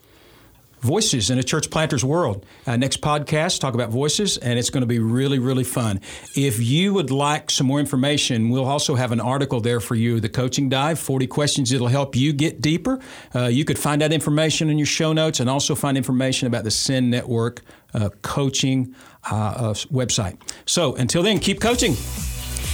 voices 0.82 1.30
in 1.30 1.40
a 1.40 1.44
church 1.44 1.70
planter's 1.70 2.04
world. 2.04 2.46
Uh, 2.66 2.76
next 2.76 3.02
podcast, 3.02 3.60
talk 3.60 3.74
about 3.74 3.90
voices, 3.90 4.38
and 4.38 4.58
it's 4.60 4.70
going 4.70 4.82
to 4.82 4.88
be 4.88 5.00
really, 5.00 5.40
really 5.40 5.64
fun. 5.64 6.00
If 6.36 6.60
you 6.60 6.94
would 6.94 7.12
like 7.12 7.50
some 7.52 7.68
more 7.68 7.80
information, 7.80 8.50
we'll 8.50 8.66
also 8.66 8.96
have 8.96 9.12
an 9.12 9.20
article 9.20 9.62
there 9.62 9.80
for 9.80 9.96
you, 9.96 10.20
the 10.20 10.30
Coaching 10.30 10.70
Dive 10.70 11.00
40 11.00 11.28
questions 11.28 11.70
that'll 11.70 11.88
help 11.88 12.16
you 12.16 12.34
get 12.34 12.62
deeper. 12.62 13.00
Uh, 13.34 13.46
you 13.46 13.66
could 13.66 13.80
find 13.80 14.02
that 14.02 14.12
information 14.12 14.70
in 14.70 14.78
your 14.78 14.88
show 14.88 15.14
notes 15.14 15.40
and 15.40 15.50
also 15.50 15.76
find 15.76 15.98
information 15.98 16.48
about 16.48 16.64
the 16.64 16.72
Send 16.72 17.12
Network 17.12 17.62
uh, 17.94 18.10
coaching 18.22 18.96
uh, 19.30 19.36
uh, 19.36 19.74
website. 19.92 20.40
So 20.66 20.96
until 20.96 21.24
then, 21.24 21.40
keep 21.40 21.62
coaching. 21.62 21.96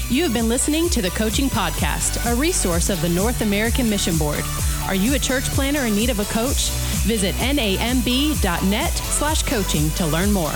You 0.09 0.23
have 0.23 0.33
been 0.33 0.47
listening 0.47 0.87
to 0.89 1.01
the 1.01 1.09
Coaching 1.09 1.49
Podcast, 1.49 2.31
a 2.31 2.35
resource 2.35 2.89
of 2.89 3.01
the 3.01 3.09
North 3.09 3.41
American 3.41 3.89
Mission 3.89 4.17
Board. 4.17 4.43
Are 4.87 4.95
you 4.95 5.15
a 5.15 5.19
church 5.19 5.43
planner 5.49 5.85
in 5.85 5.95
need 5.95 6.09
of 6.09 6.19
a 6.19 6.25
coach? 6.25 6.69
Visit 7.05 7.35
namb.net 7.35 8.97
slash 8.97 9.43
coaching 9.43 9.89
to 9.91 10.05
learn 10.05 10.31
more. 10.31 10.53